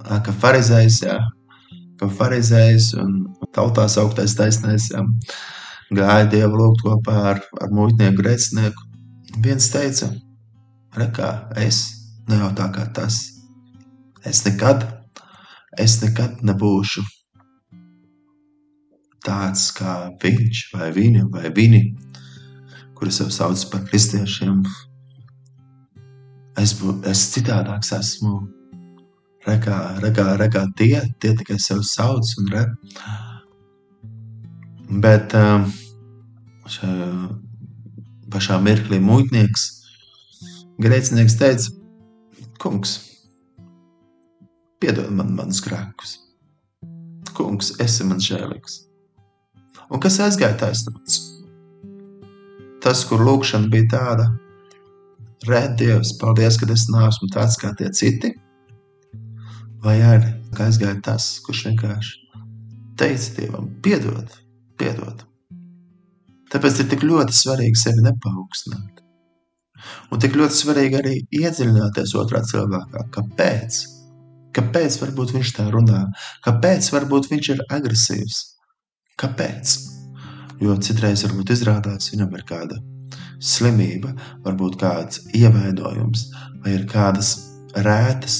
ka 0.03 0.33
farizējs, 0.41 0.97
jā, 1.05 1.15
ka 1.99 2.09
farizējs 2.19 2.91
un 2.99 3.13
tautās 3.55 3.95
augtais 4.01 4.35
taisnais 4.35 4.89
jā, 4.91 5.03
gāja 5.95 6.27
Dievu 6.33 6.59
lūgt 6.59 6.83
kopā 6.83 7.15
ar, 7.31 7.39
ar 7.61 7.71
muitnieku 7.71 8.19
grēcinieku. 8.19 8.83
Viens 9.45 9.69
teica, 9.71 10.11
rekā, 10.97 11.29
es 11.55 11.79
ne 12.27 12.41
jau 12.41 12.51
tā 12.57 12.67
kā 12.75 12.89
tas. 12.95 13.21
Es 14.27 14.43
nekad, 14.43 14.83
es 15.79 16.01
nekad 16.03 16.43
nebūšu 16.43 17.05
tāds 19.23 19.69
kā 19.75 19.95
viņš 20.19 20.67
vai 20.75 20.91
viņa 20.95 21.25
vai 21.31 21.51
viņi, 21.55 21.83
kuri 22.99 23.11
sev 23.15 23.31
sauc 23.31 23.63
par 23.71 23.83
kristiešiem, 23.87 24.61
es, 26.59 26.75
bū, 26.79 26.97
es 27.07 27.23
citādāks 27.33 27.93
esmu. 27.95 28.41
Rekā, 29.47 29.75
rekā, 30.03 30.25
rekā 30.37 30.65
tie, 30.77 30.99
tie 31.23 31.31
tikai 31.39 31.55
sev 31.63 31.79
sauc 31.87 32.27
un 32.41 32.49
re. 32.51 32.65
Bet 34.99 35.33
um, 35.37 35.69
šajā 36.67 37.07
pašā 38.33 38.59
mirklī 38.61 38.99
muitnieks, 39.01 39.65
grēcinieks 40.83 41.39
teica, 41.39 41.71
kungs, 42.61 42.97
piedod 44.83 45.09
man 45.15 45.31
manus 45.39 45.63
grēkus. 45.65 46.17
Kungs, 47.37 47.77
esi 47.79 48.05
man 48.05 48.19
žēlīgs. 48.23 48.81
Un 49.89 50.03
kas 50.03 50.19
aizgāja 50.21 50.59
taisnība? 50.59 51.38
Tas, 52.83 53.03
kur 53.07 53.23
lūkšana 53.27 53.71
bija 53.71 53.89
tāda, 53.93 54.29
Red 55.47 55.75
Dievs, 55.79 56.13
paldies, 56.19 56.57
ka 56.59 56.67
es 56.73 56.87
neesmu 56.91 57.29
tāds 57.33 57.57
kā 57.59 57.71
tie 57.79 57.89
citi. 57.95 58.33
Vai 59.83 59.99
arī 60.03 60.33
aizgāja 60.59 60.97
tas, 61.03 61.27
kurš 61.45 61.65
vienkārši 61.69 62.15
teica 62.99 63.35
Dievam, 63.37 63.69
piedod, 63.83 64.33
piedod. 64.79 65.23
Tāpēc 66.51 66.81
ir 66.81 66.89
tik 66.91 67.05
ļoti 67.07 67.35
svarīgi 67.35 67.79
sevi 67.79 68.03
nepaukstināt. 68.03 69.03
Un 70.11 70.19
tik 70.19 70.35
ļoti 70.35 70.57
svarīgi 70.57 70.99
arī 70.99 71.13
iedziļināties 71.39 72.15
otrā 72.19 72.41
cilvēkā. 72.49 73.05
Kāpēc? 73.15 73.79
Kāpēc 74.57 74.97
varbūt 75.03 75.35
viņš 75.37 75.53
tā 75.55 75.69
runā? 75.71 76.01
Kāpēc 76.43 76.91
varbūt 76.95 77.29
viņš 77.31 77.53
ir 77.53 77.63
agresīvs? 77.77 78.41
Kāpēc? 79.21 79.98
Jo 80.59 80.75
citreiz 80.83 81.23
varbūt 81.23 81.53
izrādās 81.55 82.09
viņam 82.11 82.33
ir 82.35 82.45
kāda 82.47 82.79
slimība, 83.39 84.11
varbūt 84.43 84.79
kāds 84.81 85.21
ievainojums, 85.35 86.25
vai 86.63 86.75
ir 86.75 86.85
kādas 86.91 87.31
rētas. 87.85 88.39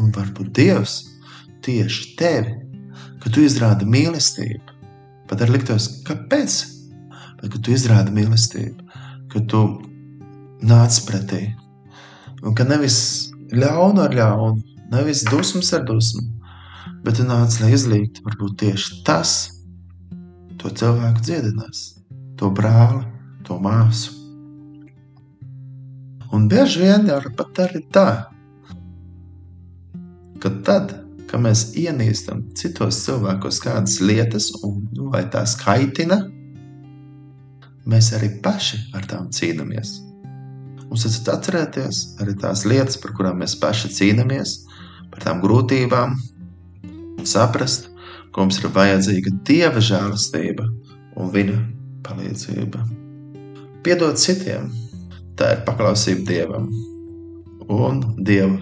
Un 0.00 0.10
varbūt 0.16 0.50
Dievs 0.56 0.96
tieši 1.64 2.14
tevi, 2.18 2.56
ka 3.20 3.30
tu 3.30 3.44
izrādi 3.44 3.86
mīlestību, 3.86 4.76
pat 5.30 5.44
ar 5.44 5.52
liktos, 5.52 5.88
kāpēc? 6.08 6.58
Bet, 7.40 7.52
ka 7.52 7.60
tu 7.60 7.72
izrādi 7.76 8.12
mīlestību, 8.16 8.88
ka 9.32 9.44
tu 9.48 9.62
nāc 10.66 10.98
pretī. 11.06 11.44
Un 12.42 12.56
ka 12.56 12.66
nevis 12.68 13.30
ļaunu 13.52 14.02
ar 14.04 14.16
ļaunu, 14.16 14.64
nevis 14.90 15.22
dusmas 15.28 15.70
ar 15.76 15.84
dusmu, 15.88 16.24
bet 17.04 17.20
tu 17.20 17.28
nāc, 17.28 17.60
lai 17.62 17.72
izlīgtu 17.76 18.24
varbūt 18.26 18.58
tieši 18.64 19.02
tas, 19.06 19.59
to 20.60 20.70
cilvēku 20.70 21.24
dziedinās 21.24 21.88
to 22.40 22.48
brāli, 22.56 23.04
to 23.44 23.58
māsu. 23.60 24.16
Un 26.32 26.46
bieži 26.48 26.84
vien 26.84 27.08
jau 27.10 27.20
pat 27.36 27.58
arī 27.66 27.82
tā, 27.92 28.08
ka 30.40 30.52
tad, 30.64 30.94
kad 31.28 31.42
mēs 31.44 31.72
ienīstam 31.78 32.46
citos 32.56 33.02
cilvēkos 33.04 33.60
kādas 33.62 33.98
lietas, 34.00 34.48
un 34.64 34.86
nu, 34.96 35.10
vai 35.12 35.26
tās 35.30 35.56
kaitina, 35.60 36.22
mēs 37.90 38.12
arī 38.16 38.30
paši 38.42 38.80
ar 38.96 39.04
tām 39.10 39.28
cīnāmies. 39.34 39.98
Mums 40.86 41.04
ir 41.06 41.34
atcerēties 41.34 42.00
arī 42.22 42.34
tās 42.40 42.64
lietas, 42.66 42.96
par 43.02 43.12
kurām 43.18 43.42
mēs 43.42 43.58
paši 43.60 43.92
cīnāmies, 43.98 44.56
par 45.12 45.26
tām 45.26 45.42
grūtībām, 45.44 46.16
un 47.20 47.28
saprast, 47.28 47.89
ka 48.30 48.44
mums 48.44 48.60
ir 48.60 48.70
vajadzīga 48.74 49.34
dieva 49.48 49.82
žēlastība 49.82 50.66
un 51.20 51.30
viņa 51.34 51.58
palīdzība. 52.06 52.82
Piedot 53.84 54.20
citiem, 54.20 54.68
tā 55.38 55.54
ir 55.56 55.62
paklausība 55.68 56.26
Dievam. 56.28 56.68
un 57.70 58.00
Dieva 58.26 58.58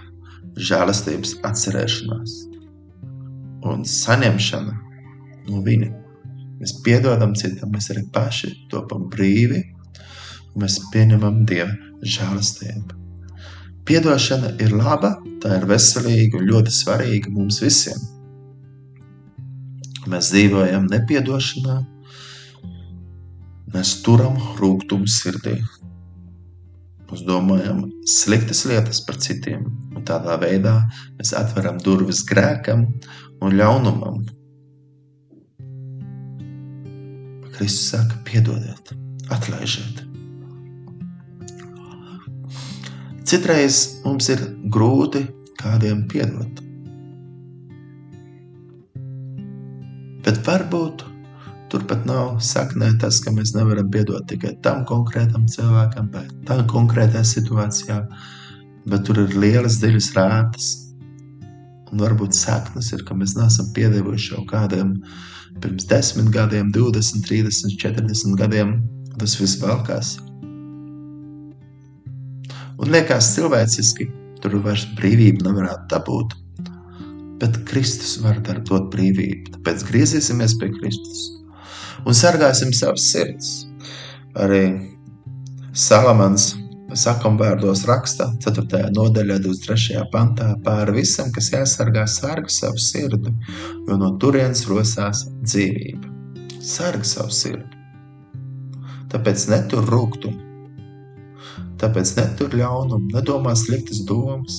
žēlastības 0.61 1.39
atcerēšanās 1.49 2.35
un 3.69 3.87
saņemšana 3.89 4.75
no 5.49 5.63
Viņa. 5.65 5.89
Mēs 6.59 6.75
piedodam 6.85 7.33
citam, 7.39 7.73
mēs 7.73 7.89
arī 7.95 8.03
paši 8.13 8.51
topam 8.71 9.07
brīvi, 9.13 9.63
un 10.53 10.65
mēs 10.65 10.77
pieņemam 10.93 11.45
Dieva 11.49 11.73
žēlastību. 12.03 12.99
Piedošana 13.89 14.53
ir 14.61 14.77
laba, 14.77 15.15
tā 15.41 15.57
ir 15.57 15.67
veselīga 15.71 16.37
un 16.39 16.49
ļoti 16.51 16.75
svarīga 16.75 17.33
mums 17.33 17.63
visiem. 17.65 18.18
Mēs 20.09 20.31
dzīvojam 20.33 20.87
nepiedošanā, 20.89 21.75
mēs 23.75 23.91
turam 24.05 24.39
rūkumu 24.57 25.09
sirdī. 25.11 25.59
Mēs 27.09 27.25
domājam 27.29 27.83
sliktas 28.09 28.65
lietas 28.69 29.03
par 29.05 29.19
citiem, 29.21 29.67
un 29.97 30.05
tādā 30.09 30.37
veidā 30.41 30.75
mēs 31.19 31.33
atveram 31.37 31.81
durvis 31.85 32.23
grēkam 32.29 32.87
un 33.45 33.57
ļaunumam. 33.61 34.23
Kristus 37.57 37.91
saka, 37.91 38.21
piedodiet, 38.29 38.95
atlaižiet. 39.35 40.05
Citreiz 43.29 43.83
mums 44.07 44.31
ir 44.33 44.47
grūti 44.73 45.27
kādiem 45.61 46.07
piedot. 46.09 46.68
Bet 50.29 50.43
varbūt 50.45 51.07
turpat 51.73 52.03
nav 52.05 52.35
saknē 52.45 52.91
tas, 53.01 53.17
ka 53.25 53.33
mēs 53.33 53.55
nevaram 53.55 53.87
piedot 53.89 54.27
tikai 54.29 54.51
tam 54.65 54.83
konkrētam 54.89 55.47
cilvēkam 55.49 56.11
vai 56.13 56.27
tam 56.45 56.67
konkrētajā 56.69 57.23
situācijā, 57.31 57.97
bet 58.93 59.07
tur 59.09 59.23
ir 59.23 59.33
lielas 59.41 59.79
dziļas 59.81 60.09
rātas. 60.19 60.67
Un 61.89 62.03
varbūt 62.05 62.37
saknes 62.37 62.91
ir, 62.93 63.07
ka 63.09 63.17
mēs 63.17 63.39
neesam 63.39 63.71
piedevuši 63.73 64.35
jau 64.35 64.45
kādiem 64.51 64.99
pirms 65.65 65.89
10 65.89 66.29
gadiem, 66.35 66.69
20, 66.77 67.25
30, 67.25 67.79
40 67.81 68.37
gadiem. 68.37 68.75
Tas 69.17 69.39
viss 69.41 69.57
valkās. 69.63 70.19
Un 72.77 72.93
liekas 72.93 73.33
cilvēciski, 73.33 74.11
tur 74.45 74.61
vairs 74.69 74.85
brīvība 75.01 75.49
nevarētu 75.49 75.89
dabūt. 75.95 76.37
Bet 77.39 77.59
Kristus 77.69 78.17
var 78.23 78.41
dot 78.43 78.89
brīvību. 78.93 79.57
Tāpēc 79.57 79.85
griezīsimies 79.91 80.57
pie 80.61 80.71
Kristus 80.75 81.27
un 82.07 82.15
sargāsim 82.15 82.73
savas 82.75 83.05
sirds. 83.13 83.51
Arī 84.39 84.63
Salamans 85.75 86.53
sakam 86.97 87.37
vārdos 87.39 87.85
raksta 87.89 88.31
4. 88.45 88.89
nodaļā 88.97 89.39
23. 89.45 90.03
pantā 90.13 90.49
pāri 90.65 91.01
visam, 91.01 91.31
kas 91.35 91.51
jāsargā, 91.53 92.07
sarga 92.09 92.51
savu 92.51 92.81
sirdi, 92.81 93.35
jo 93.89 93.99
no 94.01 94.15
turienes 94.23 94.65
rosās 94.71 95.27
dzīvība. 95.45 96.15
Sarga 96.65 97.07
savu 97.07 97.35
sirdi. 97.35 97.75
Tāpēc 99.13 99.49
netur 99.53 99.87
rūgtumu, 99.89 100.49
Tāpēc 101.79 102.17
netur 102.17 102.55
ļaunumu, 102.59 103.13
nedomā 103.15 103.55
sliktas 103.59 104.03
domas. 104.07 104.57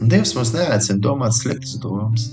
Dievs 0.00 0.34
mums 0.36 0.52
neaicina 0.54 1.02
domāt 1.02 1.34
sliktas 1.34 1.74
domas. 1.82 2.28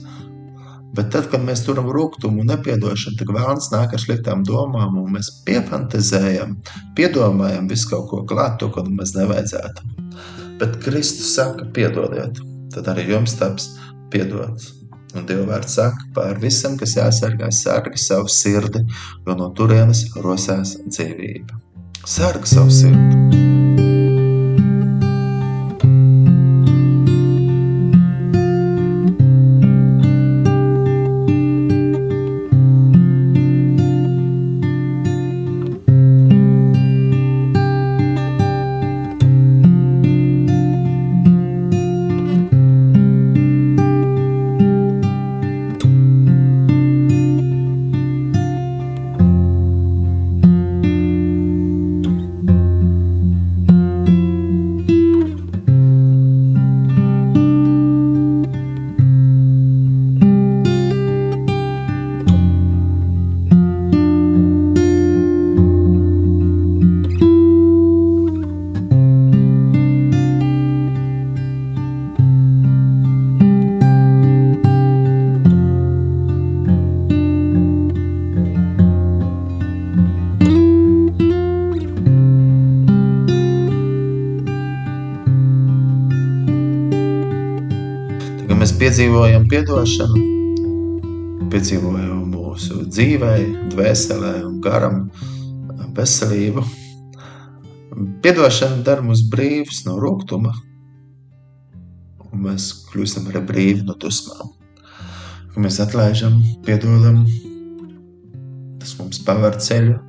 Bet 0.96 1.10
tad, 1.12 1.28
kad 1.32 1.44
mēs 1.44 1.66
turam 1.66 1.90
rūkumu 1.92 2.44
un 2.44 2.52
nepiedošanu, 2.54 3.18
tad 3.20 3.32
vēlams 3.36 3.68
nāk 3.74 3.96
ar 3.98 4.00
sliktām 4.00 4.46
domām, 4.48 4.96
un 5.02 5.18
mēs 5.18 5.32
piefantazējam, 5.48 6.56
piedomājam 6.96 7.68
visu 7.68 7.90
kaut 7.92 8.08
ko 8.12 8.22
klāt, 8.30 8.62
to, 8.62 8.70
ko 8.72 8.86
mēs 8.88 9.12
nevajadzētu. 9.18 9.90
Bet 10.62 10.80
Kristus 10.86 11.34
saka, 11.36 11.68
piedodiet, 11.76 12.40
tad 12.72 12.88
arī 12.94 13.10
jums 13.12 13.36
taps 13.42 13.74
piedots. 14.14 14.72
Un 15.16 15.28
Dieva 15.28 15.46
vārds 15.50 15.76
saka, 15.80 16.08
par 16.16 16.40
visam, 16.44 16.76
kas 16.80 16.96
jāsargā, 16.98 17.52
sargi 17.52 18.00
savu 18.00 18.32
sirdi, 18.32 18.84
jo 19.28 19.36
no 19.40 19.52
turienes 19.56 20.06
rosās 20.24 20.78
dzīvība. 20.86 21.60
Sargi 22.06 22.56
savu 22.56 22.80
sirdi! 22.84 23.55
Piedzīvojam 88.96 89.44
atdošanu, 89.52 90.20
piedzīvojam 91.52 92.20
mūsu 92.32 92.86
dzīvē, 92.88 93.32
dvēselē 93.74 94.30
un 94.48 94.54
garam 94.64 95.02
veselību. 95.98 96.64
Piedošana 98.24 98.86
dara 98.88 99.04
mūs 99.04 99.26
brīvus 99.34 99.82
no 99.90 99.98
rūkuma, 100.00 100.54
un 102.30 102.46
mēs 102.48 102.70
kļūstam 102.94 103.28
arī 103.34 103.44
brīvi 103.52 103.84
no 103.84 103.98
dusmām. 104.00 104.56
Kad 105.52 105.60
mēs 105.68 105.82
atlaižam, 105.84 106.40
piedodam, 106.64 107.26
tas 108.80 108.96
mums 109.02 109.20
paver 109.28 109.60
ceļu, 109.60 110.00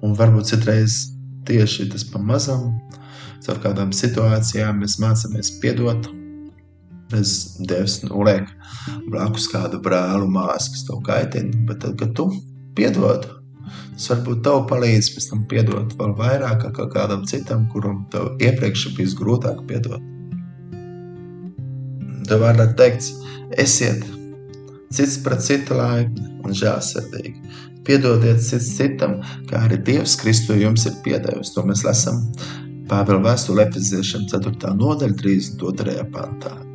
un 0.00 0.16
varbūt 0.16 0.54
citreiz 0.54 1.02
tieši 1.44 1.90
tas 1.92 2.08
pamazam, 2.08 2.70
caur 3.44 3.60
kādām 3.68 3.92
situācijām 3.92 4.80
mēs 4.80 4.96
mācāmies 5.04 5.58
piedot, 5.60 6.14
Es 7.14 7.54
Dievs 7.62 8.00
noliek 8.04 8.48
blakus 9.12 9.46
kādu 9.52 9.80
brāli, 9.84 10.26
māsu, 10.30 10.72
kas 10.74 10.84
tev 10.88 11.02
kaitina. 11.06 11.64
Bet 11.68 11.82
tad, 11.84 11.96
kad 12.00 12.14
tu 12.18 12.28
piedod, 12.78 13.28
tas 13.94 14.08
varbūt 14.10 14.42
tev 14.46 14.64
palīdz 14.70 15.12
pēc 15.14 15.28
tam 15.30 15.44
piedot 15.50 15.94
vēl 16.00 16.16
vairāk 16.18 16.66
kā 16.78 16.88
kādam 16.94 17.22
citam, 17.30 17.68
kuram 17.72 18.02
tev 18.12 18.34
iepriekš 18.42 18.88
ir 18.90 18.98
bijis 18.98 19.14
grūtāk 19.20 19.62
piedot. 19.70 20.02
Tev 22.24 22.40
vārdā 22.40 22.70
teikts, 22.78 23.12
esiet 23.60 24.02
cits 24.94 25.18
pret 25.22 25.42
citu 25.44 25.76
laipni 25.78 26.26
un 26.44 26.56
žēlsirdīgi. 26.56 27.36
Piedodiet 27.84 28.40
cits 28.40 28.70
citam, 28.78 29.18
kā 29.50 29.66
arī 29.66 29.78
Dievs 29.86 30.16
Kristu 30.20 30.56
jums 30.56 30.86
ir 30.88 30.96
piedevis. 31.04 31.52
To 31.54 31.66
mēs 31.68 31.84
lasām 31.84 32.22
Pāvila 32.88 33.22
vēstulē 33.24 33.68
Efeziešiem 33.70 34.26
4. 34.28 34.76
nodaļa 34.76 35.16
32. 35.20 36.04
pantā. 36.12 36.73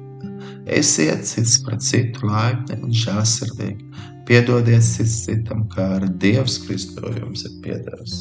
Esiet 0.69 1.25
cits 1.25 1.58
pret 1.65 1.82
citu 1.82 2.27
laipni 2.29 2.77
un 2.86 2.93
žēlsirdīgi. 2.93 3.88
Piedodiet 4.30 4.86
cits 4.86 5.24
citam, 5.26 5.63
kā 5.74 5.88
arī 5.97 6.11
Dievs 6.22 6.59
Kristus 6.65 7.17
jums 7.17 7.45
ir 7.47 7.55
piedevis. 7.63 8.17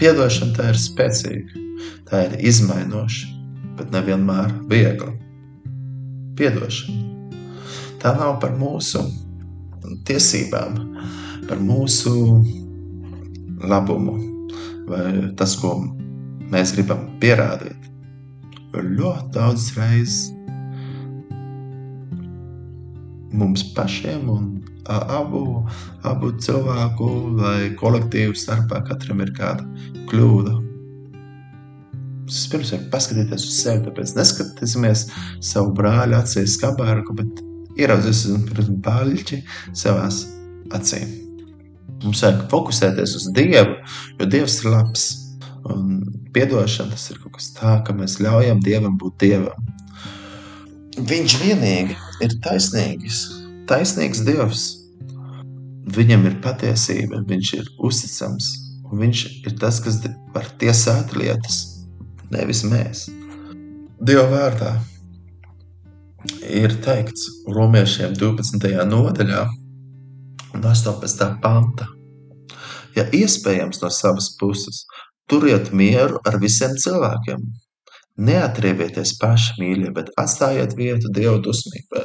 Piedošana 0.00 0.56
tā 0.56 0.68
ir 0.72 0.80
spēcīga, 0.80 1.62
tā 2.10 2.24
ir 2.26 2.34
izmainoša, 2.50 3.30
bet 3.78 3.94
nevienmēr 3.94 4.52
viegla. 4.68 5.14
Piedošana. 6.36 6.98
Tā 8.02 8.12
nav 8.18 8.36
par 8.42 8.52
mūsu 8.58 9.04
tiesībām, 10.08 10.76
par 11.48 11.62
mūsu 11.62 12.12
labumu 13.62 14.18
vai 14.90 15.32
tas, 15.38 15.54
ko 15.56 15.76
mēs 16.52 16.74
gribam 16.76 17.06
pierādīt. 17.22 17.78
Ļoti 18.72 19.34
daudz 19.34 19.72
reizes 19.76 20.30
mums 23.32 23.64
pašiem 23.76 24.28
un 24.30 24.50
abu, 24.88 25.62
abu 26.08 26.32
cilvēku 26.42 27.08
vai 27.38 27.70
kolektīvu 27.78 28.36
starpā 28.36 28.82
katram 28.88 29.22
ir 29.24 29.32
kāda 29.36 29.66
kļūda. 30.10 30.58
Vispirms 32.32 32.72
vajag 32.72 32.84
paskatīties 32.92 33.46
uz 33.48 33.56
sevi, 33.60 33.82
tāpēc 33.86 34.14
neskatīsimies 34.16 35.06
savu 35.44 35.72
brāļa 35.76 36.22
acīs 36.22 36.56
skabārku, 36.58 37.16
bet 37.18 37.42
ieraudzīsim 37.80 38.46
pirms 38.48 38.70
baļķi 38.84 39.42
savās 39.76 40.24
acīm. 40.76 41.10
Mums 42.02 42.22
vajag 42.24 42.46
fokusēties 42.50 43.16
uz 43.18 43.28
Dievu, 43.36 43.76
jo 44.18 44.30
Dievs 44.30 44.62
ir 44.62 44.72
labs. 44.72 45.10
Un 45.70 46.00
piedošana 46.34 46.90
tas 46.96 47.04
ir 47.12 47.20
kaut 47.22 47.36
kas 47.36 47.52
tā, 47.54 47.76
ka 47.86 47.94
mēs 47.94 48.18
ļaujam 48.22 48.62
Dievam 48.64 48.96
būt 48.98 49.20
Dievam. 49.22 49.68
Viņš 50.92 51.34
vienīgi 51.40 51.94
ir 52.20 52.34
taisnīgs, 52.44 53.22
taisnīgs 53.70 54.20
Dievs. 54.26 54.64
Viņam 55.92 56.26
ir 56.28 56.34
patiesība, 56.44 57.22
viņš 57.26 57.52
ir 57.56 57.70
uzticams, 57.80 58.50
un 58.90 59.00
viņš 59.00 59.22
ir 59.48 59.56
tas, 59.58 59.80
kas 59.82 60.02
var 60.34 60.50
tiesāt 60.60 61.16
lietas 61.16 61.62
nevis 62.32 62.60
mēs. 62.68 63.06
Dieva 64.04 64.26
vārdā 64.30 64.74
ir 66.44 66.76
teikts 66.84 67.24
Romiešiem 67.48 68.12
12. 68.18 68.70
nodaļā, 68.92 69.42
un 70.52 70.68
18. 70.74 71.28
panta. 71.42 71.88
Ja 72.96 73.08
iespējams 73.16 73.80
no 73.80 73.88
savas 73.88 74.28
puses, 74.36 74.84
turiet 75.30 75.72
mieru 75.72 76.20
ar 76.28 76.36
visiem 76.42 76.76
cilvēkiem. 76.76 77.48
Neatriebieties 78.20 79.14
paši 79.20 79.54
mīļie, 79.56 79.90
bet 79.96 80.10
atstājiet 80.20 80.74
vietu 80.76 81.08
Dieva 81.16 81.38
dusmībai, 81.40 82.02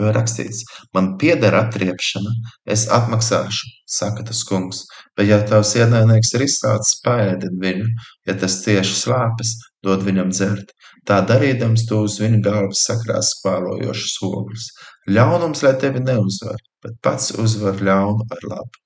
jo 0.00 0.12
rakstīts, 0.16 0.62
man 0.96 1.10
pieder 1.20 1.52
atriepšana, 1.58 2.32
es 2.64 2.86
atmaksāšu, 2.88 3.68
saka 3.84 4.24
tas 4.30 4.40
kungs, 4.48 4.86
bet 5.16 5.28
ja 5.28 5.40
tavs 5.44 5.74
ienaidnieks 5.76 6.32
ir 6.38 6.46
izsācis, 6.46 6.96
paēdin 7.04 7.60
viņu, 7.60 7.88
ja 8.30 8.36
tas 8.40 8.62
tieši 8.64 8.96
slāpes, 9.02 9.52
dod 9.84 10.04
viņam 10.06 10.32
dzert. 10.32 10.72
Tā 11.08 11.20
darīdams, 11.28 11.84
tu 11.88 12.00
uz 12.06 12.16
viņa 12.20 12.40
galvas 12.44 12.84
sakrās 12.88 13.34
spālojošas 13.36 14.16
ogles. 14.24 14.70
Ļaunums, 15.12 15.64
lai 15.66 15.74
tevi 15.80 16.00
neuzvar, 16.04 16.56
bet 16.84 16.96
pats 17.04 17.34
uzvar 17.36 17.80
ļaunu 17.84 18.24
ar 18.32 18.48
labu. 18.48 18.80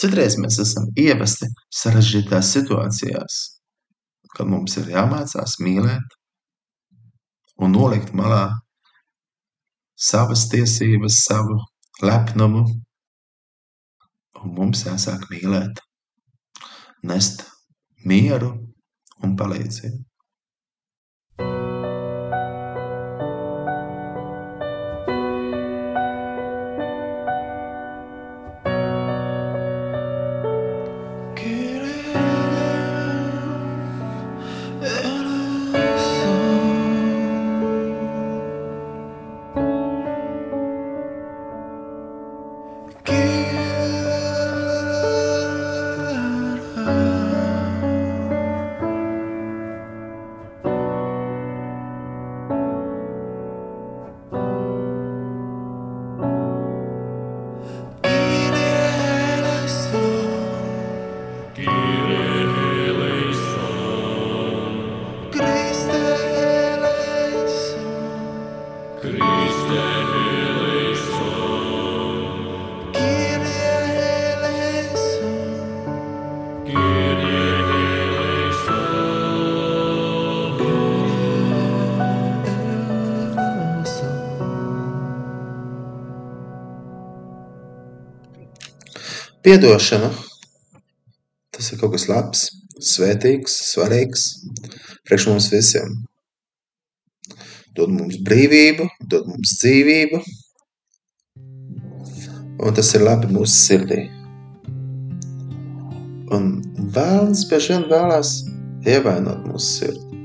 Citreiz 0.00 0.36
mēs 0.40 0.58
esam 0.60 0.88
ievesti 0.98 1.48
sarežģītās 1.80 2.52
situācijās, 2.56 3.40
kad 4.36 4.48
mums 4.50 4.76
ir 4.80 4.90
jāmācās 4.94 5.58
mīlēt 5.64 6.16
un 7.60 7.74
nolikt 7.76 8.12
malā 8.16 8.44
savas 10.00 10.46
tiesības, 10.52 11.20
savu 11.26 11.58
lepnumu, 12.02 12.64
un 14.40 14.54
mums 14.56 14.86
jāsāk 14.86 15.26
mīlēt, 15.32 15.82
nest 17.04 17.44
mieru 18.06 18.54
un 19.24 19.36
palīdzību. 19.36 20.09
Piedošana 89.50 90.08
tas 91.50 91.72
ir 91.72 91.78
kaut 91.80 91.90
kas 91.96 92.04
labs, 92.06 92.42
svētīgs, 92.86 93.56
svarīgs 93.72 94.26
priekš 95.08 95.24
mums 95.26 95.48
visiem. 95.50 95.96
Dod 97.74 97.90
mums 97.90 98.20
brīvību, 98.28 98.86
dod 99.10 99.26
mums 99.26 99.56
dzīvību, 99.58 100.20
un 102.62 102.78
tas 102.78 102.92
ir 102.94 103.06
labi 103.08 103.32
mūsu 103.34 103.56
sirdī. 103.56 103.98
Un 106.38 106.48
vēlams 106.94 107.42
bieži 107.50 107.74
vien 107.74 107.90
vēlās 107.90 108.32
ievainot 108.86 109.50
mūsu 109.50 109.74
sirdi. 109.80 110.22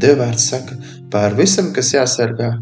Dievvvārds 0.00 0.48
saka, 0.56 0.80
pār 1.12 1.36
visam, 1.36 1.68
kas 1.76 1.92
jāsargā, 2.00 2.54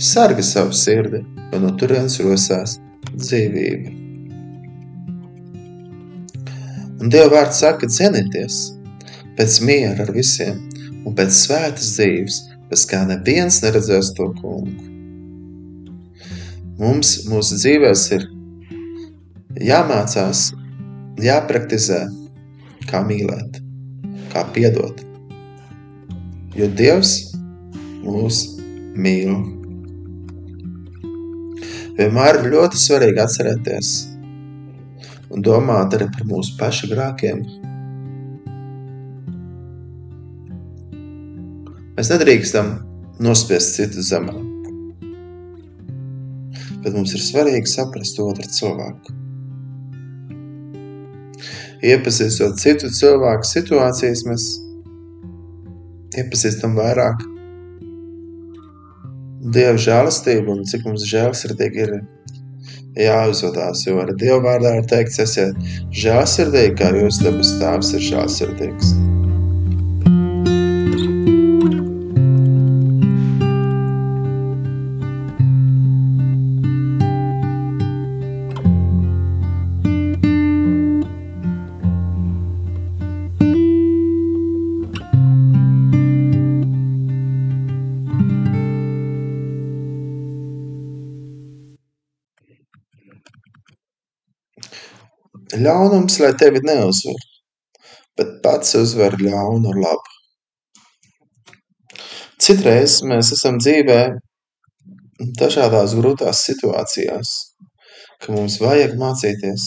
sarga 0.00 0.50
savu 0.56 0.72
sirdi, 0.72 1.26
jo 1.52 1.64
no 1.68 1.76
turienes 1.76 2.22
rosās 2.24 2.80
dzīvība. 3.12 4.07
Un 6.98 7.12
Dieva 7.14 7.30
vārds 7.36 7.60
saka, 7.62 7.86
cenieties 7.86 8.72
pēc 9.38 9.60
miera 9.62 10.02
ar 10.02 10.10
visiem 10.14 10.56
un 11.06 11.14
pēc 11.14 11.30
svētas 11.44 11.92
dzīves, 11.94 12.38
bez 12.70 12.84
kā 12.90 13.04
neviens 13.06 13.60
neredzēs 13.62 14.10
to 14.16 14.32
kungu. 14.40 14.88
Mums 16.78 17.14
mūsu 17.30 17.58
dzīvēs 17.58 18.02
ir 18.16 18.26
jāmācās, 19.68 20.48
jāpraktizē, 21.22 22.04
kā 22.90 23.02
mīlēt, 23.06 23.62
kā 24.34 24.44
piedot. 24.54 25.02
Jo 26.58 26.66
Dievs 26.78 27.14
mūs 28.02 28.42
mīl. 28.98 29.38
Vienmēr 31.98 32.38
ir 32.42 32.52
ļoti 32.54 32.78
svarīgi 32.78 33.22
atcerēties, 33.22 33.92
un 35.34 35.44
domāt 35.44 35.94
arī 35.96 36.08
par 36.14 36.26
mūsu 36.28 36.56
pašu 36.60 36.90
grākiem. 36.92 37.42
Mēs 41.98 42.12
nedrīkstam 42.12 42.74
nospiest 43.24 43.74
citu 43.78 44.04
zemē, 44.06 44.34
bet 46.84 46.92
mums 46.94 47.14
ir 47.16 47.24
svarīgi 47.24 47.72
saprast 47.72 48.20
otru 48.22 48.46
cilvēku. 48.58 49.16
Iepazīstot 51.88 52.58
citu 52.58 52.90
cilvēku 52.90 53.46
situācijas, 53.46 54.24
mēs 54.26 54.46
iepazīstam 56.18 56.78
vairāk 56.78 57.26
Dieva 59.48 59.78
žēlastību 59.80 60.50
un 60.50 60.64
cik 60.66 60.82
mums 60.84 61.04
žēlsirdīgi 61.08 61.80
ir 61.84 61.92
jāuzvedās, 62.98 63.84
jo 63.86 64.00
ar 64.02 64.14
Dievu 64.18 64.42
vārdā 64.46 64.78
ir 64.80 64.88
teikts, 64.90 65.20
esiet 65.24 65.70
žēlsirdīgi, 66.02 66.74
kā 66.80 66.92
jūs 66.96 67.22
dabas 67.24 67.54
tēvs 67.62 67.94
ir 67.98 68.10
žēlsirdīgs. 68.12 68.96
Ļaunums, 95.58 96.18
lai 96.22 96.32
tevi 96.38 96.60
neuzvar, 96.64 97.20
bet 98.18 98.38
pats 98.44 98.76
uzvar 98.78 99.16
ļaunu 99.20 99.72
ar 99.72 99.80
labu. 99.84 100.14
Citreiz 102.38 103.00
mēs 103.10 103.32
esam 103.34 103.58
dzīvē 103.58 104.00
dažādās 105.40 105.96
grūtās 105.98 106.44
situācijās, 106.46 107.32
ka 108.22 108.34
mums 108.36 108.60
vajag 108.62 108.94
mācīties. 109.00 109.66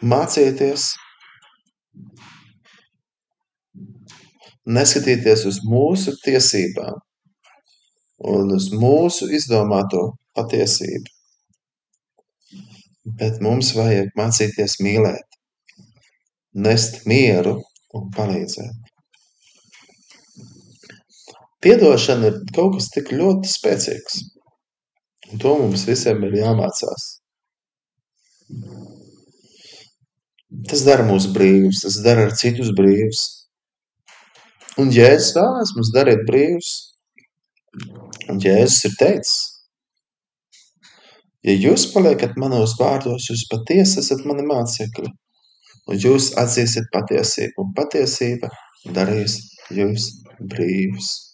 Mācīties 0.00 0.88
neskatīties 4.78 5.46
uz 5.50 5.60
mūsu 5.66 6.16
tiesībām 6.24 6.98
un 8.34 8.52
uz 8.56 8.68
mūsu 8.74 9.30
izdomāto 9.36 10.02
patiesību. 10.36 11.19
Bet 13.04 13.40
mums 13.40 13.72
vajag 13.76 14.10
mācīties 14.18 14.76
mīlēt, 14.84 15.38
nest 16.52 17.06
mieru 17.08 17.56
un 17.96 18.10
palīdzēt. 18.16 18.90
Piedošana 21.64 22.28
ir 22.28 22.36
kaut 22.56 22.76
kas 22.76 22.88
tik 22.92 23.10
ļoti 23.12 23.48
spēcīgs. 23.48 24.20
Un 25.30 25.40
to 25.42 25.56
mums 25.60 25.84
visiem 25.88 26.22
ir 26.28 26.38
jāmācās. 26.40 27.08
Tas 30.70 30.82
dara 30.86 31.04
mūs 31.06 31.28
brīvus, 31.34 31.84
tas 31.84 32.00
dara 32.04 32.26
ar 32.26 32.34
citus 32.36 32.72
brīvus. 32.76 33.22
Un 34.80 34.90
Jēzus 34.94 35.34
vēlēs 35.36 35.74
mums 35.76 35.92
darīt 35.94 36.24
brīvus. 36.28 36.72
Un 38.32 38.40
Jēzus 38.42 38.88
ir 38.88 38.96
teicis, 38.98 39.36
ja 41.46 41.54
jūs 41.56 41.86
paliekat 41.94 42.36
manos 42.40 42.76
vārdos, 42.80 43.30
jūs 43.30 43.46
patiesi 43.50 44.00
esat 44.02 44.26
mani 44.28 44.44
mācekļi. 44.48 45.12
Un 45.90 45.98
jūs 45.98 46.32
atzīsiet 46.38 46.90
patiesību, 46.94 47.64
un 47.64 47.72
patiesība 47.74 48.50
darīs 48.94 49.38
jūs 49.74 50.10
brīvus. 50.52 51.29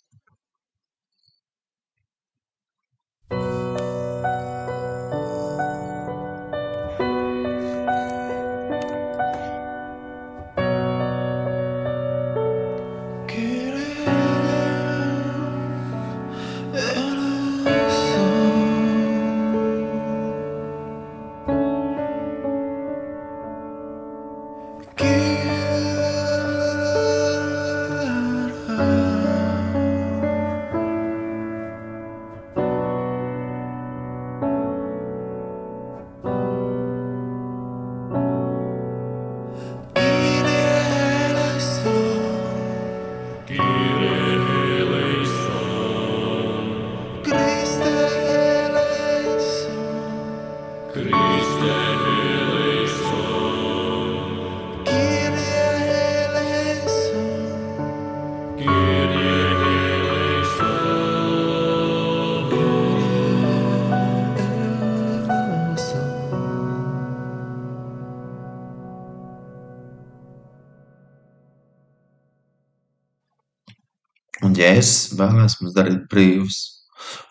Jēzus 74.67 75.17
vēlēs 75.19 75.61
mums 75.61 75.77
darīt 75.77 76.07
brīvus. 76.13 76.63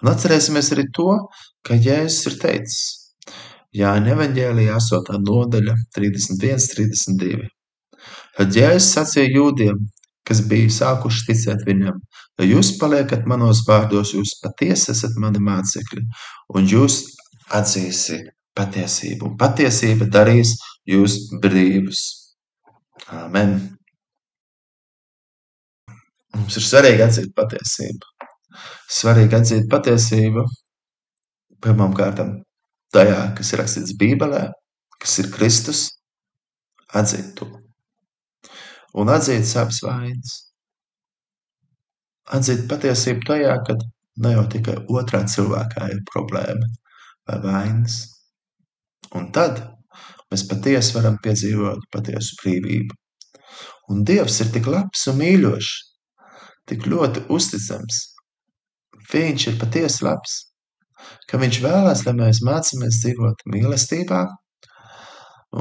Un 0.01 0.11
atcerēsimies 0.13 0.71
arī 0.75 0.85
to, 0.95 1.09
ka 1.67 1.75
Jēzus 1.75 2.31
ir 2.31 2.39
teicis, 2.41 2.85
Jāņa 3.75 4.13
evaņģēlijā 4.13 4.77
8. 4.79 5.17
nodaļa 5.27 5.73
31, 5.97 6.67
32. 6.71 7.49
Tad 8.37 8.55
Jēzus 8.55 8.93
sacīja 8.95 9.33
jūdiem, 9.35 9.81
kas 10.27 10.41
bija 10.49 10.71
sākuši 10.77 11.25
ticēt 11.29 11.65
viņam, 11.67 11.99
ja 12.39 12.47
jūs 12.47 12.71
paliekat 12.79 13.27
manos 13.29 13.65
vārdos, 13.67 14.13
jūs 14.15 14.37
patiesi 14.43 14.93
esat 14.95 15.19
mani 15.21 15.43
mācekļi, 15.43 16.05
un 16.55 16.71
jūs 16.71 17.01
atzīsiet 17.59 18.31
patiesību, 18.55 19.29
un 19.29 19.37
patiesība 19.39 20.07
darīs 20.11 20.55
jūs 20.87 21.19
brīvus. 21.43 22.05
Amen. 23.11 23.74
Mums 26.45 26.59
ir 26.59 26.61
svarīgi 26.61 27.01
atzīt 27.01 27.29
patiesību. 27.33 28.09
Svarīgi 28.93 29.33
atzīt 29.33 29.63
patiesību 29.65 30.43
pirmām 31.65 31.95
kārtām 31.97 32.35
tajā, 32.93 33.15
kas 33.33 33.49
ir 33.49 33.59
rakstīts 33.63 33.95
Bībelē, 33.97 34.41
kas 35.01 35.15
ir 35.23 35.31
Kristus, 35.33 35.79
atzīt 37.01 37.31
to. 37.39 37.47
Un 38.93 39.09
atzīt 39.09 39.47
savas 39.49 39.79
vainas. 39.87 40.35
Atzīt 42.37 42.67
patiesību 42.69 43.25
tajā, 43.31 43.57
ka 43.65 43.79
ne 44.21 44.35
jau 44.35 44.45
tikai 44.53 44.77
otrā 44.99 45.23
cilvēkā 45.33 45.89
ir 45.95 46.05
problēma 46.11 46.69
vai 47.25 47.39
vainas. 47.47 47.97
Un 49.17 49.31
tad 49.33 49.63
mēs 50.29 50.45
patiesi 50.53 50.93
varam 50.99 51.17
piedzīvot 51.25 51.89
patiesu 51.89 52.37
brīvību. 52.43 53.01
Un 53.89 54.05
Dievs 54.05 54.43
ir 54.45 54.53
tik 54.53 54.69
labs 54.69 55.09
un 55.09 55.21
mīļošs, 55.25 55.73
tik 56.69 56.87
ļoti 56.89 57.25
uzticams. 57.33 58.01
Viņš 59.11 59.47
ir 59.51 59.57
patiesi 59.61 60.05
labs, 60.05 60.37
ka 61.29 61.37
viņš 61.41 61.61
vēlās, 61.65 62.05
lai 62.07 62.15
mēs 62.17 62.41
mācāmies 62.45 63.01
dzīvot 63.03 63.45
mīlestībā 63.53 64.21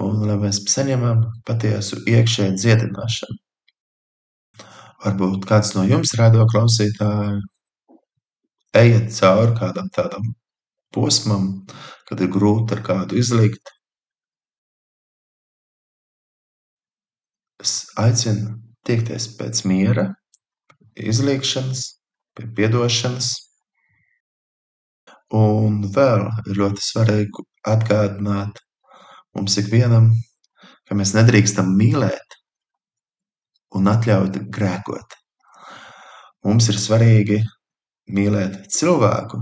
un 0.01 0.23
lai 0.29 0.37
mēs 0.41 0.63
saņemam 0.71 1.25
patiesu 1.47 2.01
iekšēju 2.11 2.57
dziedināšanu. 2.61 3.37
Varbūt 5.05 5.45
kāds 5.49 5.75
no 5.77 5.85
jums, 5.85 6.15
radio 6.17 6.47
klausītāji, 6.49 7.43
ejiet 8.81 9.13
cauri 9.19 9.53
kādam 9.59 9.91
tādam 9.95 10.33
posmam, 10.95 11.49
kad 12.09 12.23
ir 12.25 12.33
grūti 12.33 12.77
ar 12.77 12.83
kādu 12.87 13.19
izlikt. 13.21 13.73
Es 17.61 17.85
aicinu 18.01 18.57
tiekties 18.87 19.29
pēc 19.39 19.63
miera, 19.69 20.09
izliekšanas, 20.97 21.87
pie 22.35 22.47
piedošanas. 22.57 23.33
Un 25.35 25.81
vēl 25.95 26.29
ir 26.45 26.61
ļoti 26.61 26.85
svarīgi 26.85 27.45
atgādināt 27.67 28.61
mums 29.35 29.57
ikvienam, 29.59 30.13
ka 30.87 30.95
mēs 30.99 31.15
nedrīkstam 31.17 31.73
mīlēt 31.79 32.39
un 33.75 33.91
atļaut 33.91 34.39
grēkot. 34.55 35.19
Mums 36.45 36.69
ir 36.71 36.79
svarīgi 36.79 37.41
mīlēt 38.15 38.67
cilvēku, 38.71 39.41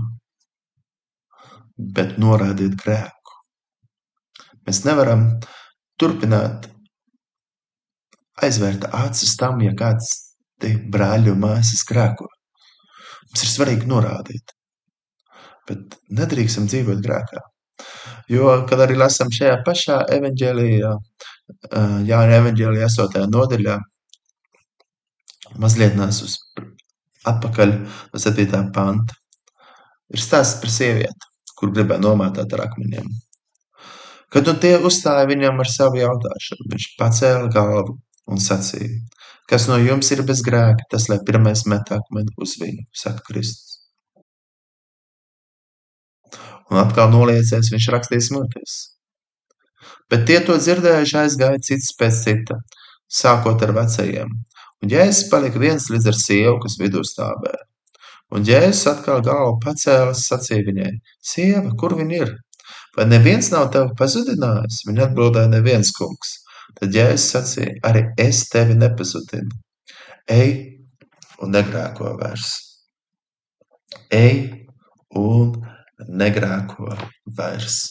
bet 1.77 2.17
norādīt 2.21 2.77
grēku. 2.79 3.37
Mēs 4.63 4.85
nevaram 4.87 5.27
turpināt 5.99 6.69
aizvērt 8.41 8.87
acis 8.95 9.35
tam, 9.37 9.59
ja 9.61 9.73
kāds 9.77 10.22
brāļi 10.93 11.31
un 11.33 11.41
māsas 11.43 11.83
grēko. 11.89 12.27
Mums 13.29 13.43
ir 13.45 13.49
svarīgi 13.49 13.89
norādīt, 13.89 14.53
bet 15.69 15.97
nedrīkstam 16.19 16.67
dzīvot 16.69 17.01
grēkā. 17.03 17.41
Jo, 18.31 18.51
kad 18.69 18.83
arī 18.83 18.95
lasām 18.99 19.31
šajā 19.33 19.57
pašā 19.65 20.03
evaņģēlijā, 20.17 20.93
Jāņa 22.07 22.37
evaņģēlijā 22.39 22.87
8. 22.87 23.25
nodaļā, 23.33 23.75
mazliet 25.59 25.97
nāc 25.99 26.21
uz 26.23 26.37
atpakaļ 27.27 27.73
no 28.13 28.21
7. 28.21 28.63
panta, 28.75 29.17
ir 30.13 30.23
stāsts 30.23 30.61
par 30.61 30.71
sievieti, 30.71 31.31
kur 31.59 31.73
gribēja 31.75 32.03
nomātāt 32.03 32.55
ar 32.55 32.67
akmeņiem. 32.67 33.09
Kad 34.33 34.47
nu 34.49 34.55
tie 34.57 34.77
uzstāja 34.81 35.27
viņam 35.29 35.59
ar 35.61 35.69
savu 35.69 35.99
jautāšanu, 36.01 36.69
viņš 36.71 36.87
pacēla 36.99 37.51
galvu 37.53 37.99
un 38.33 38.41
sacīja, 38.41 39.01
kas 39.49 39.67
no 39.69 39.77
jums 39.81 40.09
ir 40.15 40.23
bez 40.27 40.41
grēka, 40.45 40.87
tas 40.91 41.09
lai 41.11 41.19
pirmais 41.27 41.65
met 41.69 41.91
akmeni 41.95 42.33
uz 42.41 42.55
viņu, 42.61 42.85
saka 43.03 43.23
Kristus. 43.27 43.79
Un 46.71 46.79
atkal 46.81 47.11
noliecies, 47.13 47.69
viņš 47.73 47.89
rakstīja 47.93 48.29
smoties. 48.29 48.77
Bet 50.09 50.25
tie 50.29 50.39
to 50.45 50.55
dzirdējuši 50.57 51.19
aizgāja 51.23 51.61
cits 51.67 51.91
pēc 51.99 52.23
cita, 52.25 52.57
sākot 53.21 53.61
ar 53.65 53.75
vecajiem. 53.75 54.31
Un 54.83 54.91
Jēzus 54.91 55.29
palika 55.31 55.59
viens 55.61 55.85
līdz 55.91 56.09
ar 56.11 56.17
sievu, 56.19 56.55
kas 56.63 56.79
vidū 56.79 57.03
stāvēja. 57.07 57.61
Un 58.33 58.47
Jēzus 58.47 58.87
atkal 58.89 59.21
galvu 59.25 59.59
pacēlas, 59.63 60.25
sacīja 60.27 60.65
viņai, 60.69 60.91
sieva, 61.33 61.71
kur 61.79 61.95
viņa 61.99 62.19
ir? 62.23 62.33
Vai 62.97 63.05
neviens 63.09 63.49
nav 63.53 63.69
tevi 63.73 63.93
pazudinājis? 63.99 64.83
Viņa 64.89 65.07
atbildēja, 65.07 65.51
neviens 65.53 65.91
kungs. 65.97 66.33
Tad 66.79 66.95
Jēzus 66.97 67.29
sacīja, 67.35 67.77
arī 67.87 68.05
es 68.19 68.43
tevi 68.51 68.75
nepazudinu. 68.77 69.53
Ej 70.31 70.53
un 71.43 71.53
negrēko 71.53 72.15
vairs. 72.19 72.51
Ej 74.13 74.65
un 75.19 75.53
negrēko 76.09 76.95
vairs. 77.37 77.81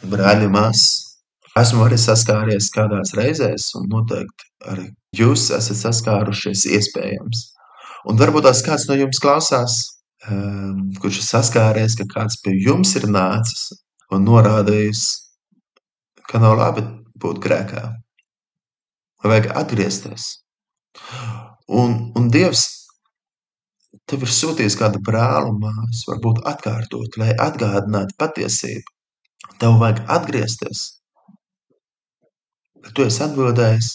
Brāļi, 0.00 0.48
māsas, 0.48 1.18
esmu 1.60 1.84
arī 1.84 1.98
saskāries 2.00 2.70
kādās 2.72 3.12
reizēs, 3.18 3.68
un 3.76 3.88
noteikti 3.92 4.46
arī 4.70 4.86
jūs 5.16 5.50
esat 5.56 5.80
saskārušies 5.82 6.64
iespējams. 6.78 7.42
Un 8.08 8.20
varbūt 8.20 8.46
tās 8.48 8.62
kāds 8.64 8.86
no 8.88 8.96
jums 8.96 9.20
klausās, 9.20 9.76
um, 10.30 10.88
kurš 11.02 11.20
ir 11.20 11.26
saskāries, 11.26 11.98
ka 11.98 12.06
kāds 12.14 12.38
pie 12.44 12.54
jums 12.64 12.94
ir 12.96 13.10
nācis 13.12 13.68
un 14.14 14.24
norādījis, 14.24 15.04
ka 16.30 16.40
nav 16.42 16.56
labi 16.60 16.84
būt 17.20 17.40
grēkā. 17.42 17.86
Vajag 19.26 19.50
atgriezties. 19.60 20.28
Un, 21.70 21.96
un 22.18 22.30
Dievs 22.32 22.64
tev 24.10 24.24
ir 24.26 24.32
sūtījis 24.34 24.76
kādu 24.78 25.00
brāli 25.06 25.50
un 25.52 25.60
māsu, 25.62 26.06
varbūt 26.10 26.42
atkārtot, 26.50 27.18
lai 27.20 27.30
atgādinātu 27.34 28.16
patiesību. 28.18 28.96
Tev 29.60 29.76
vajag 29.80 30.02
atgriezties. 30.16 30.84
Bet 32.80 32.94
tu 32.96 33.04
esi 33.04 33.22
atbildējis, 33.26 33.90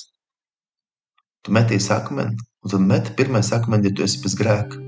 tu 1.45 1.55
metīsi 1.57 1.91
akmeni, 1.95 2.37
un 2.63 2.73
tad 2.73 2.85
meti 2.85 3.15
pirmais 3.17 3.51
akmeni, 3.55 3.89
ja 3.89 3.97
tu 3.97 4.05
esi 4.05 4.21
bez 4.23 4.37
grēka. 4.39 4.81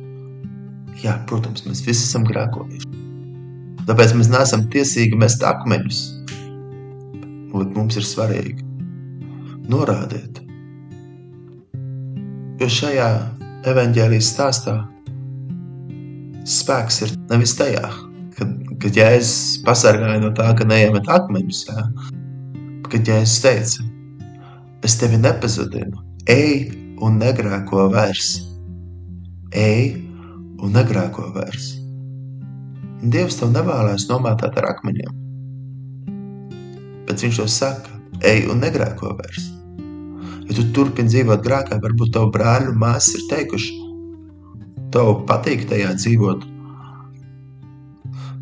Jā, 1.02 1.18
protams, 1.30 1.66
mēs 1.68 1.84
visi 1.86 2.06
esam 2.08 2.26
grēkojuši. 2.26 2.88
Tāpēc 3.89 4.16
mēs 4.18 4.32
neesam 4.34 4.66
tiesīgi 4.74 5.18
mest 5.20 5.43
akmeņus. 5.45 6.00
Bet 7.58 7.74
mums 7.78 7.97
ir 7.97 8.05
svarīgi 8.05 8.64
norādīt. 9.72 10.41
Jo 12.58 12.70
šajā 12.74 13.10
evaņģēlijas 13.70 14.30
stāstā 14.34 14.76
spēks 16.47 17.01
ir 17.05 17.14
nevis 17.32 17.53
tajā, 17.60 17.84
kad, 18.38 18.53
kad 18.82 18.97
Jēzus 18.97 19.60
pasargāja 19.68 20.22
no 20.24 20.32
tā, 20.38 20.47
ka 20.58 20.66
neiemet 20.70 21.10
akmeņus, 21.12 21.64
jā, 21.70 21.86
kad 22.88 23.12
Jēzus 23.12 23.41
teica, 23.43 23.88
es 24.88 24.97
tevi 25.01 25.20
nepazudinu, 25.22 26.01
ej 26.32 26.70
un 27.03 27.20
negrēko 27.22 27.89
vairs. 27.93 28.38
Ej 29.55 29.95
un 30.64 30.74
negrēko 30.76 31.30
vairs. 31.36 31.76
Dievs 33.14 33.38
tev 33.39 33.53
nevēlas 33.53 34.08
nomātāt 34.10 34.58
ar 34.58 34.72
akmeņiem, 34.72 35.14
bet 37.08 37.24
viņš 37.24 37.39
to 37.41 37.47
saka, 37.51 37.93
ej 38.26 38.45
un 38.51 38.62
negrēko 38.64 39.16
vairs. 39.18 39.49
Ja 40.47 40.55
tu 40.55 40.64
turpini 40.76 41.12
dzīvot 41.12 41.43
grēkā, 41.43 41.80
varbūt 41.84 42.14
tavu 42.16 42.32
brāļu 42.36 42.76
māsas 42.80 43.18
ir 43.18 43.26
teikuši, 43.32 43.74
tev 44.95 45.12
patīk 45.28 45.66
tajā 45.68 45.91
dzīvot, 45.99 46.45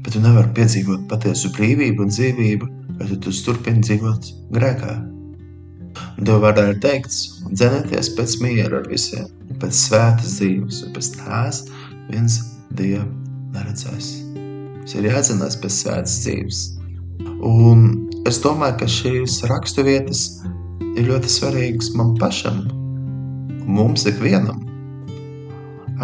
bet 0.06 0.14
tu 0.14 0.22
nevari 0.22 0.54
piedzīvot 0.58 1.08
patiesu 1.10 1.50
brīvību 1.56 2.06
un 2.06 2.14
dzīvību, 2.14 2.70
ja 3.00 3.10
tu, 3.10 3.20
tu 3.26 3.34
turpini 3.48 3.82
dzīvot 3.86 4.32
grēkā. 4.54 4.94
Tev 6.20 6.44
vārdā 6.44 6.70
ir 6.72 6.80
teikts, 6.84 7.42
dzenieties 7.50 8.14
pēc 8.18 8.38
miera 8.44 8.82
ar 8.82 8.90
visiem, 8.92 9.28
pēc 9.62 9.82
svētas 9.88 10.38
dzīves, 10.38 10.84
un 10.86 10.94
pēc 10.96 11.12
tās 11.18 11.66
viens 12.12 12.40
Dievu 12.76 13.08
neredzēs. 13.56 14.12
Mums 14.36 14.96
ir 15.00 15.08
jādzenās 15.10 15.58
pēc 15.62 15.78
svētas 15.80 16.20
dzīves. 16.24 16.64
Un 17.46 18.05
es 18.26 18.40
domāju, 18.42 18.80
ka 18.82 18.88
šīs 18.90 19.40
raksturvietas 19.50 20.26
ir 20.98 21.10
ļoti 21.10 21.30
svarīgas 21.30 21.92
man 21.98 22.16
pašam, 22.20 22.64
mums 23.66 24.06
ikvienam. 24.10 24.64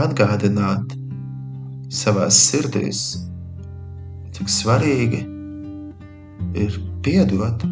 Atgādināt 0.01 0.93
savās 1.91 2.37
sirdīs, 2.47 3.01
cik 4.37 4.51
svarīgi 4.51 5.23
ir 6.61 6.77
piedot. 7.05 7.65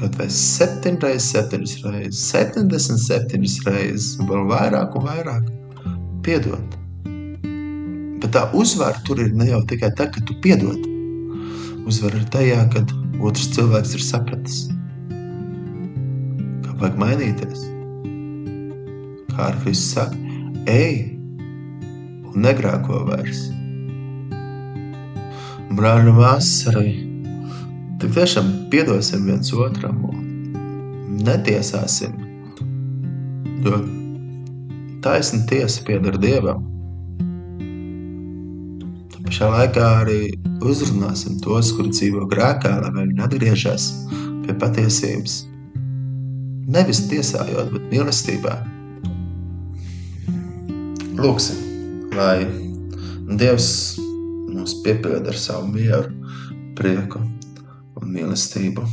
Kaut 0.00 0.16
vai 0.18 0.26
7 0.28 0.96
reizes, 1.04 1.28
7 1.36 1.92
reizes, 1.92 2.24
77 2.32 3.68
reizes, 3.68 4.08
un 4.18 4.32
vēl 4.32 4.48
vairāk 4.50 4.96
un 4.98 5.06
vairāk 5.10 5.52
piedot. 6.26 6.80
Bet 8.24 8.32
tā 8.34 8.48
uzvara 8.56 8.98
tur 9.06 9.20
ir 9.20 9.36
ne 9.36 9.52
jau 9.52 9.62
tikai 9.68 9.92
tā, 9.98 10.08
ka 10.10 10.24
tu 10.24 10.36
piedod. 10.42 10.93
Uzvara 11.84 12.16
ir 12.16 12.28
tajā, 12.32 12.60
kad 12.72 12.92
otrs 13.20 13.50
cilvēks 13.52 13.94
ir 13.98 14.04
sapratis, 14.04 14.60
ka 16.64 16.76
vajag 16.80 16.96
mainīties. 17.00 17.66
Kā 19.34 19.50
ar 19.50 19.58
Kristus 19.62 19.92
saka, 19.96 20.16
ej 20.70 21.18
un 22.30 22.40
negrāko 22.46 23.04
vairs. 23.10 23.46
Māsas 25.74 26.68
arī 26.70 26.90
tik 28.00 28.14
tiešām 28.14 28.50
piedosim 28.70 29.24
viens 29.26 29.50
otram 29.52 30.04
un 30.08 30.20
netiesāsim, 31.26 32.14
jo 33.64 33.80
taisna 35.04 35.42
tiesa 35.50 35.82
pieder 35.84 36.16
Dievam. 36.20 36.73
Pašā 39.34 39.48
laikā 39.50 39.86
arī 39.98 40.18
uzrunāsim 40.62 41.40
tos, 41.42 41.72
kuri 41.74 41.88
dzīvo 41.90 42.28
grēkā, 42.30 42.70
lai 42.84 42.92
viņi 42.94 43.24
atgriežas 43.24 43.88
pie 44.44 44.54
patiesības. 44.62 45.32
Nevis 46.70 47.00
tiesājot, 47.10 47.72
bet 47.72 47.88
mīlestībā. 47.90 48.52
Lūksim, 51.18 51.58
lai 52.14 52.46
Dievs 53.42 53.72
mūs 53.98 54.78
piepilda 54.86 55.34
ar 55.34 55.42
savu 55.48 55.66
mieru, 55.74 56.14
prieku 56.78 57.26
un 57.98 58.14
mīlestību. 58.14 58.86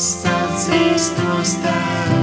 Es 0.00 0.14
atzīstos 0.24 1.58
Tev, 1.60 2.19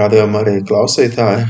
Radījumā 0.00 0.40
arī 0.40 0.60
klausītāji. 0.64 1.42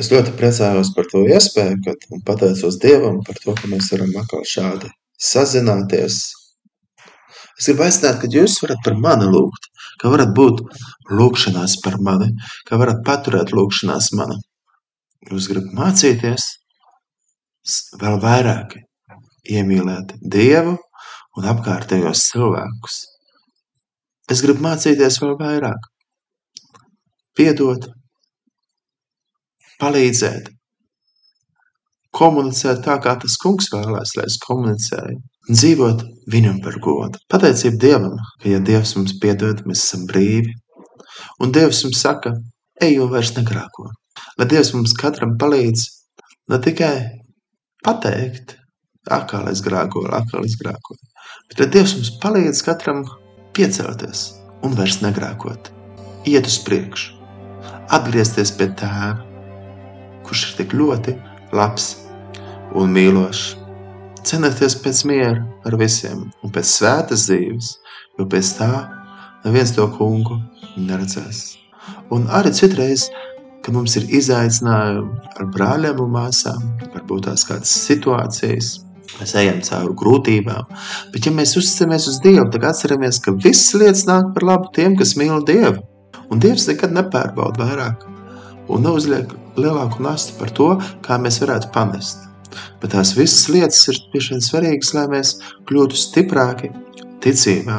Es 0.00 0.08
ļoti 0.08 0.32
priecājos 0.38 0.92
par 0.96 1.08
to 1.10 1.20
iespēju, 1.28 1.80
kad, 1.84 2.06
un 2.14 2.22
pateicos 2.24 2.78
Dievam 2.80 3.18
par 3.26 3.36
to, 3.42 3.52
ka 3.58 3.68
mēs 3.68 3.90
varam 3.92 4.14
atkal 4.22 4.46
šādi 4.48 4.88
sazināties. 5.20 6.22
Es 7.60 7.68
gribu 7.68 7.84
aicināt, 7.84 8.22
ka 8.22 8.30
jūs 8.32 8.56
varat 8.64 8.80
par 8.86 8.96
mani 9.04 9.28
lūgt, 9.28 9.68
ka 10.00 10.14
varat 10.14 10.32
būt 10.38 10.64
lūgšanās 11.12 11.76
par 11.84 12.00
mani, 12.00 12.32
ka 12.68 12.80
varat 12.80 13.04
paturēt 13.06 13.52
lūgšanās 13.52 14.14
mani. 14.16 14.40
Jūs 15.28 15.52
gribat 15.52 15.76
mācīties 15.76 16.48
vēl 18.00 18.20
vairāk 18.24 18.78
iemīlēt 19.44 20.16
Dievu 20.24 20.78
un 21.36 21.52
apkārtējos 21.52 22.30
cilvēkus. 22.32 23.02
Es 24.32 24.40
gribu 24.40 24.64
mācīties 24.64 25.18
vēl 25.20 25.34
vairāk, 25.40 25.88
piedot, 27.36 27.88
palīdzēt, 29.82 30.48
komunicēt 32.16 32.80
tā, 32.86 32.96
kā 33.04 33.14
tas 33.20 33.36
kungs 33.42 33.68
vēlēs, 33.72 34.14
lai 34.16 34.26
es 34.30 34.38
komunicēju, 34.40 35.18
un 35.48 35.58
dzīvot 35.58 36.04
viņam 36.32 36.60
par 36.64 36.78
godu. 36.86 37.20
Pateicība 37.32 37.80
Dievam, 37.84 38.16
ka, 38.40 38.48
ja 38.52 38.60
Dievs 38.64 38.94
mums 38.98 39.16
piedod, 39.20 39.64
mēs 39.68 39.84
esam 39.84 40.06
brīvi, 40.08 40.54
un 41.42 41.52
Dievs 41.52 41.82
mums 41.86 42.00
saka, 42.06 42.32
ej 42.80 43.00
un 43.02 43.10
vairs 43.12 43.34
negrāko. 43.36 43.90
Lai 44.38 44.48
Dievs 44.48 44.72
mums 44.76 44.94
katram 44.96 45.36
palīdz 45.40 45.88
ne 46.52 46.60
tikai 46.62 46.94
pateikt, 47.84 48.56
atkal 49.10 49.48
es 49.50 49.64
grākoju, 49.64 50.12
atkal 50.14 50.46
es 50.46 50.56
grākoju, 50.60 51.10
bet 51.50 51.64
lai 51.64 51.72
Dievs 51.74 51.98
mums 51.98 52.14
palīdz 52.22 52.64
katram 52.64 53.04
piecelties 53.56 54.28
un 54.62 54.76
vairs 54.78 55.00
negrākot, 55.02 55.70
iet 56.28 56.46
uz 56.48 56.58
priekšu, 56.66 57.16
atgriezties 57.92 58.52
pie 58.56 58.68
tēva, 58.78 59.20
kurš 60.26 60.44
ir 60.46 60.54
tik 60.60 60.76
ļoti 60.78 61.16
labs 61.56 61.90
un 62.78 62.92
mīlošs. 62.94 63.56
Cenieties 64.22 64.76
pēc 64.78 65.02
miera 65.10 65.42
ar 65.66 65.76
visiem 65.80 66.28
un 66.44 66.52
pēc 66.54 66.68
svētas 66.76 67.26
dzīves, 67.26 67.72
jo 68.18 68.28
pēc 68.30 68.52
tā 68.60 68.70
neviens 69.42 69.74
to 69.74 69.88
kungu 69.96 70.38
neredzēs. 70.78 71.42
Un 72.14 72.28
arī 72.30 72.52
citreiz, 72.54 73.08
kad 73.62 73.74
mums 73.74 73.96
ir 73.98 74.06
izaicinājumi 74.14 75.34
ar 75.40 75.50
brāļiem 75.54 76.00
un 76.04 76.14
māsām, 76.14 76.62
varbūt 76.94 77.26
tās 77.26 77.44
kādas 77.48 77.74
situācijas, 77.88 78.76
mēs 79.20 79.34
ejam 79.40 79.60
cauri 79.66 79.96
grūtībām. 80.02 80.70
Bet, 81.14 81.26
ja 81.26 81.34
mēs 81.34 81.56
uzticamies 81.60 82.08
uz 82.10 82.20
Dievu, 82.24 82.48
tad 82.54 82.66
atceramies, 82.70 83.20
ka 83.24 83.34
visas 83.36 83.74
lietas 83.78 84.06
nāk 84.08 84.32
par 84.36 84.48
labu 84.48 84.72
tiem, 84.76 84.96
kas 84.98 85.16
mīl 85.20 85.44
Dievu. 85.48 85.82
Un 86.32 86.40
Dievs 86.40 86.68
nekad 86.70 86.94
nepārbauda 86.96 87.66
vairāk 87.66 88.06
un 88.72 88.84
neuzliek 88.86 89.32
lielāku 89.58 90.02
nastu 90.04 90.36
par 90.38 90.52
to, 90.56 90.68
kā 91.04 91.18
mēs 91.20 91.40
varētu 91.42 91.72
pamest. 91.74 92.28
Bet 92.80 92.92
tās 92.94 93.14
visas 93.16 93.48
lietas 93.52 93.80
ir 93.88 94.00
piešķiet 94.12 94.44
svarīgas, 94.44 94.92
lai 94.96 95.06
mēs 95.12 95.34
kļūtu 95.68 95.98
stiprāki 95.98 96.72
ticībā 97.24 97.78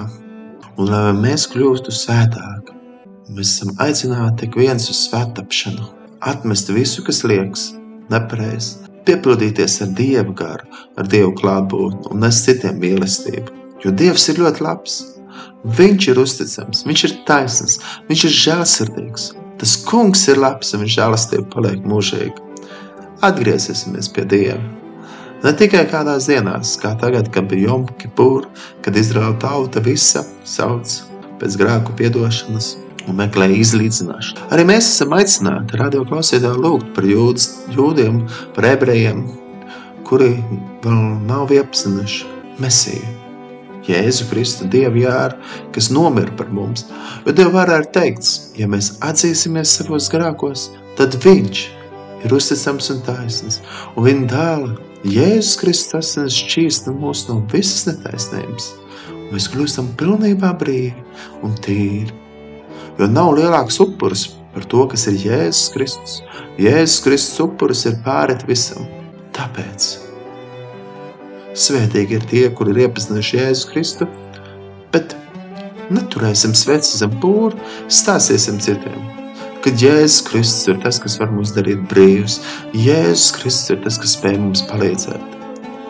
un 0.77 0.89
lai 0.89 1.11
mēs 1.17 1.47
kļūtu 1.53 1.93
svētāki. 1.93 2.77
Mēs 3.33 3.55
esam 3.55 3.73
aicināti 3.81 4.47
ik 4.47 4.57
viens 4.59 4.89
uz 4.91 5.05
svētapšanu, 5.07 5.85
atmest 6.29 6.69
visu, 6.73 7.05
kas 7.05 7.23
liekas 7.25 7.69
nepareizi, 8.11 8.82
piepildīties 9.07 9.79
ar 9.85 9.91
Dieva 9.97 10.33
garu, 10.37 10.67
ar 10.97 11.09
Dieva 11.09 11.31
klātbūtni 11.39 12.11
un 12.13 12.23
nes 12.23 12.41
citiem 12.45 12.79
mīlestību. 12.81 13.59
Jo 13.83 13.91
Dievs 13.99 14.29
ir 14.31 14.39
ļoti 14.43 14.63
labs. 14.63 14.99
Viņš 15.77 16.07
ir 16.11 16.19
uzticams, 16.19 16.83
viņš 16.87 17.03
ir 17.07 17.15
taisns, 17.27 17.79
viņš 18.09 18.23
ir 18.27 18.37
žēlsirdīgs. 18.41 19.29
Tas 19.61 19.75
kungs 19.87 20.25
ir 20.31 20.41
labs 20.43 20.73
un 20.75 20.83
viņa 20.83 20.95
žēlastība 20.97 21.47
paliek 21.53 21.85
mūžīgi. 21.87 22.35
Atgriezīsimies 23.23 24.11
pie 24.11 24.25
Dieva. 24.27 24.59
Ne 25.43 25.51
tikai 25.59 25.83
kādās 25.91 26.29
dienās, 26.31 26.77
kā 26.79 26.93
tagad, 26.99 27.27
kad 27.35 27.49
bija 27.51 27.69
Jom 27.69 27.87
Kipūra, 27.99 28.47
kad 28.83 28.95
Izraela 28.99 29.35
tauta 29.43 29.83
visa 29.83 30.23
sauc 30.47 31.01
pēc 31.41 31.57
grēku 31.59 31.95
piedošanas 31.99 32.73
un 33.07 33.17
meklē 33.19 33.49
izlīdzināšanu. 33.57 34.47
Arī 34.53 34.65
mēs 34.69 34.91
esam 34.95 35.15
aicināti 35.17 35.79
radio 35.79 36.03
klausītāji 36.07 36.61
lūgt 36.63 36.93
par 36.95 37.07
jūdas, 37.07 37.49
jūdiem, 37.75 38.21
par 38.55 38.69
ebrejiem, 38.73 39.25
kuri 40.07 40.35
vēl 40.83 41.03
nav 41.27 41.51
iepazinuši 41.55 42.31
Mesiju. 42.63 43.19
Jēzu 43.83 44.29
Kristu, 44.29 44.67
Dievu 44.71 45.01
jāru, 45.03 45.35
kas 45.75 45.89
nomira 45.91 46.31
par 46.39 46.51
mums. 46.55 46.85
Jo 47.25 47.33
Dieva 47.35 47.51
vārā 47.57 47.81
ir 47.81 47.89
teikts, 47.95 48.53
ja 48.55 48.69
mēs 48.71 48.93
atzīsimies 49.03 49.75
savos 49.79 50.07
grākos, 50.13 50.69
tad 50.99 51.17
Viņš 51.25 51.65
ir 52.23 52.35
uzticams 52.37 52.89
un 52.93 53.03
taisns, 53.03 53.59
un 53.97 54.07
Viņa 54.07 54.29
dēla 54.31 54.73
Jēzus 55.03 55.59
Kristus 55.59 55.99
asins 55.99 56.39
šķīsta 56.45 56.95
mūs 56.95 57.25
no 57.27 57.41
visas 57.51 57.89
netaisnības, 57.89 58.71
mēs 59.33 59.51
kļūstam 59.51 59.91
pilnībā 59.99 60.55
brīvi 60.61 60.95
un 61.43 61.57
tīri. 61.59 62.22
Jo 62.99 63.09
nav 63.09 63.33
lielāks 63.37 63.79
upuris 63.81 64.27
par 64.53 64.65
to, 64.69 64.85
kas 64.89 65.07
ir 65.09 65.17
Jēzus 65.17 65.71
Kristus. 65.73 66.19
Jēzus 66.61 66.99
Kristus 67.05 67.41
upuris 67.41 67.85
ir 67.89 67.97
pārēt 68.05 68.45
visam. 68.49 68.85
Tāpēc 69.33 69.95
svētīgi 71.57 72.17
ir 72.17 72.27
tie, 72.29 72.43
kuri 72.53 72.73
ir 72.73 72.83
iepazinuši 72.85 73.39
Jēzu 73.39 73.71
Kristu, 73.71 74.07
bet 74.93 75.15
neturēsim 75.93 76.53
sveci 76.57 76.99
zem 76.99 77.13
pūra, 77.21 77.57
stāstīsim 77.89 78.59
citiem. 78.61 79.09
Kad 79.63 79.79
Jēzus 79.79 80.19
Kristus 80.27 80.69
ir 80.69 80.81
tas, 80.83 80.99
kas 81.01 81.17
var 81.21 81.31
mūs 81.33 81.53
darīt 81.55 81.81
brīvus, 81.89 82.39
Jēzus 82.77 83.31
Kristus 83.37 83.73
ir 83.73 83.81
tas, 83.85 83.97
kas 84.01 84.17
spēj 84.17 84.37
mums 84.41 84.65
palīdzēt, 84.69 85.39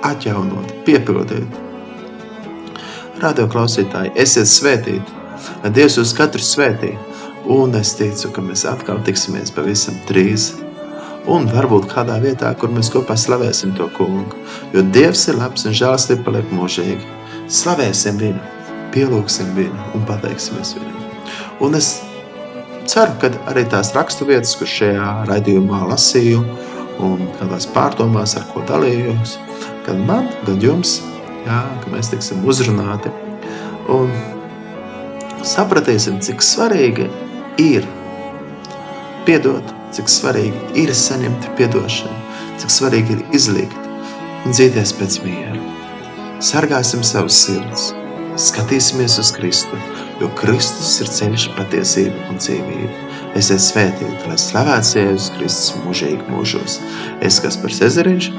atjaunot, 0.08 0.72
piepildīt. 0.88 1.60
Radio 3.24 3.48
klausītāji, 3.52 4.16
esiet 4.20 4.52
svētīti! 4.52 5.23
Lai 5.64 5.72
Dievs 5.76 5.98
uz 6.02 6.14
katru 6.18 6.44
svētī. 6.44 6.94
Un 7.52 7.76
es 7.76 7.92
ticu, 8.00 8.30
ka 8.32 8.44
mēs 8.44 8.64
atkal 8.70 9.02
tiksimies 9.04 9.52
pavisam 9.52 9.98
drīz. 10.08 10.54
Un 11.32 11.48
varbūt 11.52 11.90
kādā 11.92 12.18
vietā, 12.24 12.52
kur 12.60 12.72
mēs 12.72 12.90
kopā 12.92 13.16
slavēsim 13.20 13.76
to 13.78 13.90
kungu. 13.98 14.40
Jo 14.76 14.84
Dievs 14.96 15.28
ir 15.32 15.40
labs 15.40 15.68
un 15.68 15.76
žēlastība 15.76 16.28
paliek 16.28 16.56
mūžīgi. 16.56 17.04
Slavēsim 17.52 18.20
viņu, 18.20 18.42
pielūgsim 18.96 19.54
viņu 19.58 19.94
un 19.96 20.08
pateiksimies 20.08 20.76
viņam. 20.78 21.00
Un 21.64 21.80
es 21.80 21.94
ceru, 22.90 23.16
ka 23.22 23.32
arī 23.52 23.66
tās 23.72 23.94
rakstu 23.96 24.28
vietas, 24.28 24.56
kur 24.60 24.70
šajā 24.70 25.08
raidījumā 25.30 25.84
lasīju 25.92 26.44
un 27.04 27.28
kādās 27.40 27.68
pārdomās, 27.76 28.36
ar 28.40 28.48
ko 28.52 28.64
dalījos, 28.68 29.38
gan 29.88 30.04
man, 30.08 30.30
gan 30.48 30.60
jums, 30.64 31.00
jā, 31.48 31.64
ka 31.84 31.94
mēs 31.94 32.12
tiksim 32.14 32.44
uzrunāti. 32.48 33.12
Un 33.92 34.12
sapratīsim, 35.44 36.20
cik 36.24 36.44
svarīgi 36.44 37.08
ir 37.62 37.88
piedot, 39.28 39.74
cik 39.94 40.10
svarīgi 40.10 40.84
ir 40.84 40.94
saņemt 40.98 41.50
piedošanu, 41.58 42.20
cik 42.62 42.74
svarīgi 42.74 43.18
ir 43.18 43.26
izlikt 43.36 43.90
un 44.44 44.56
dzīties 44.56 44.96
pēc 45.00 45.20
miera. 45.26 45.60
Sargāsim 46.44 47.04
savus 47.08 47.38
sirds, 47.46 47.92
skatīsimies 48.40 49.20
uz 49.22 49.32
Kristu, 49.36 49.80
jo 50.22 50.32
Kristus 50.40 50.98
ir 51.04 51.12
ceļš, 51.18 51.50
patiesība 51.58 52.30
un 52.32 52.42
dzīvība. 52.42 53.10
Esiet 53.40 53.64
svētīti, 53.66 54.28
lai 54.30 54.38
slavēts 54.38 54.92
Jēzus 54.94 55.32
Kristus 55.38 55.72
mūžīgi 55.82 56.28
mūžos. 56.30 56.78
Es, 57.26 57.40
kas 57.42 57.58
par 57.58 57.74
Cezariņš, 57.74 58.30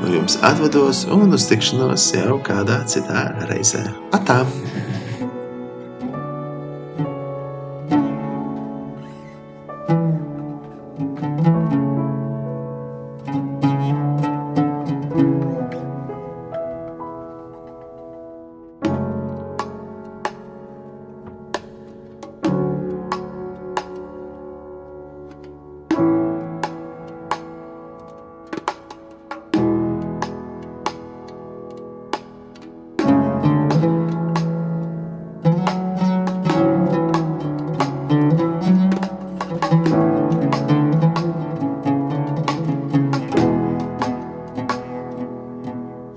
no 0.00 0.14
jums 0.16 0.40
atvados 0.42 1.04
un 1.14 1.36
uz 1.38 1.46
tikšanos 1.52 2.10
jau 2.16 2.40
kādā 2.48 2.80
citā 2.90 3.28
reizē. 3.46 3.86
Atā! 4.16 4.42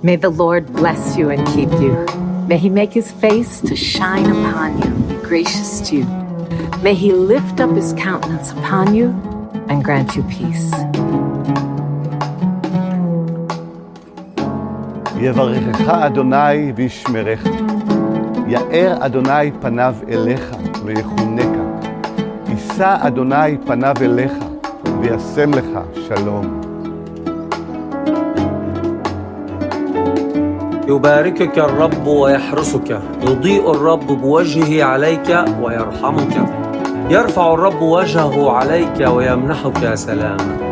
May 0.06 0.16
the 0.16 0.30
Lord 0.30 0.72
bless 0.72 1.16
you 1.16 1.30
and 1.30 1.46
keep 1.54 1.70
you. 1.84 1.94
May 2.48 2.58
he 2.58 2.68
make 2.68 2.92
his 2.92 3.10
face 3.10 3.60
to 3.60 3.74
shine 3.76 4.28
upon 4.36 4.82
you 4.82 5.02
gracious 5.32 5.80
to 5.88 5.96
you. 5.96 6.06
May 6.82 6.94
he 6.94 7.12
lift 7.12 7.60
up 7.60 7.70
his 7.70 7.94
countenance 7.94 8.52
upon 8.52 8.94
you 8.94 9.08
and 9.70 9.82
grant 9.82 10.16
you 10.16 10.22
peace. 10.24 10.70
יברכך 15.20 15.88
אדוני 15.88 16.72
וישמרך. 16.76 17.44
יאר 18.48 18.96
אדוני 19.00 19.50
פניו 19.60 19.94
אליך 20.08 20.56
ויחונקה. 20.84 21.62
יישא 22.48 22.96
אדוני 23.00 23.58
פניו 23.66 23.94
אליך 24.00 24.32
וישם 25.00 25.50
לך 25.54 25.78
שלום. 26.08 26.65
يباركك 30.87 31.59
الرب 31.59 32.07
ويحرسك. 32.07 33.01
يضيء 33.21 33.71
الرب 33.71 34.07
بوجهه 34.07 34.83
عليك 34.83 35.45
ويرحمك. 35.61 36.49
يرفع 37.09 37.53
الرب 37.53 37.81
وجهه 37.81 38.51
عليك 38.51 39.07
ويمنحك 39.07 39.93
سلاما. 39.93 40.66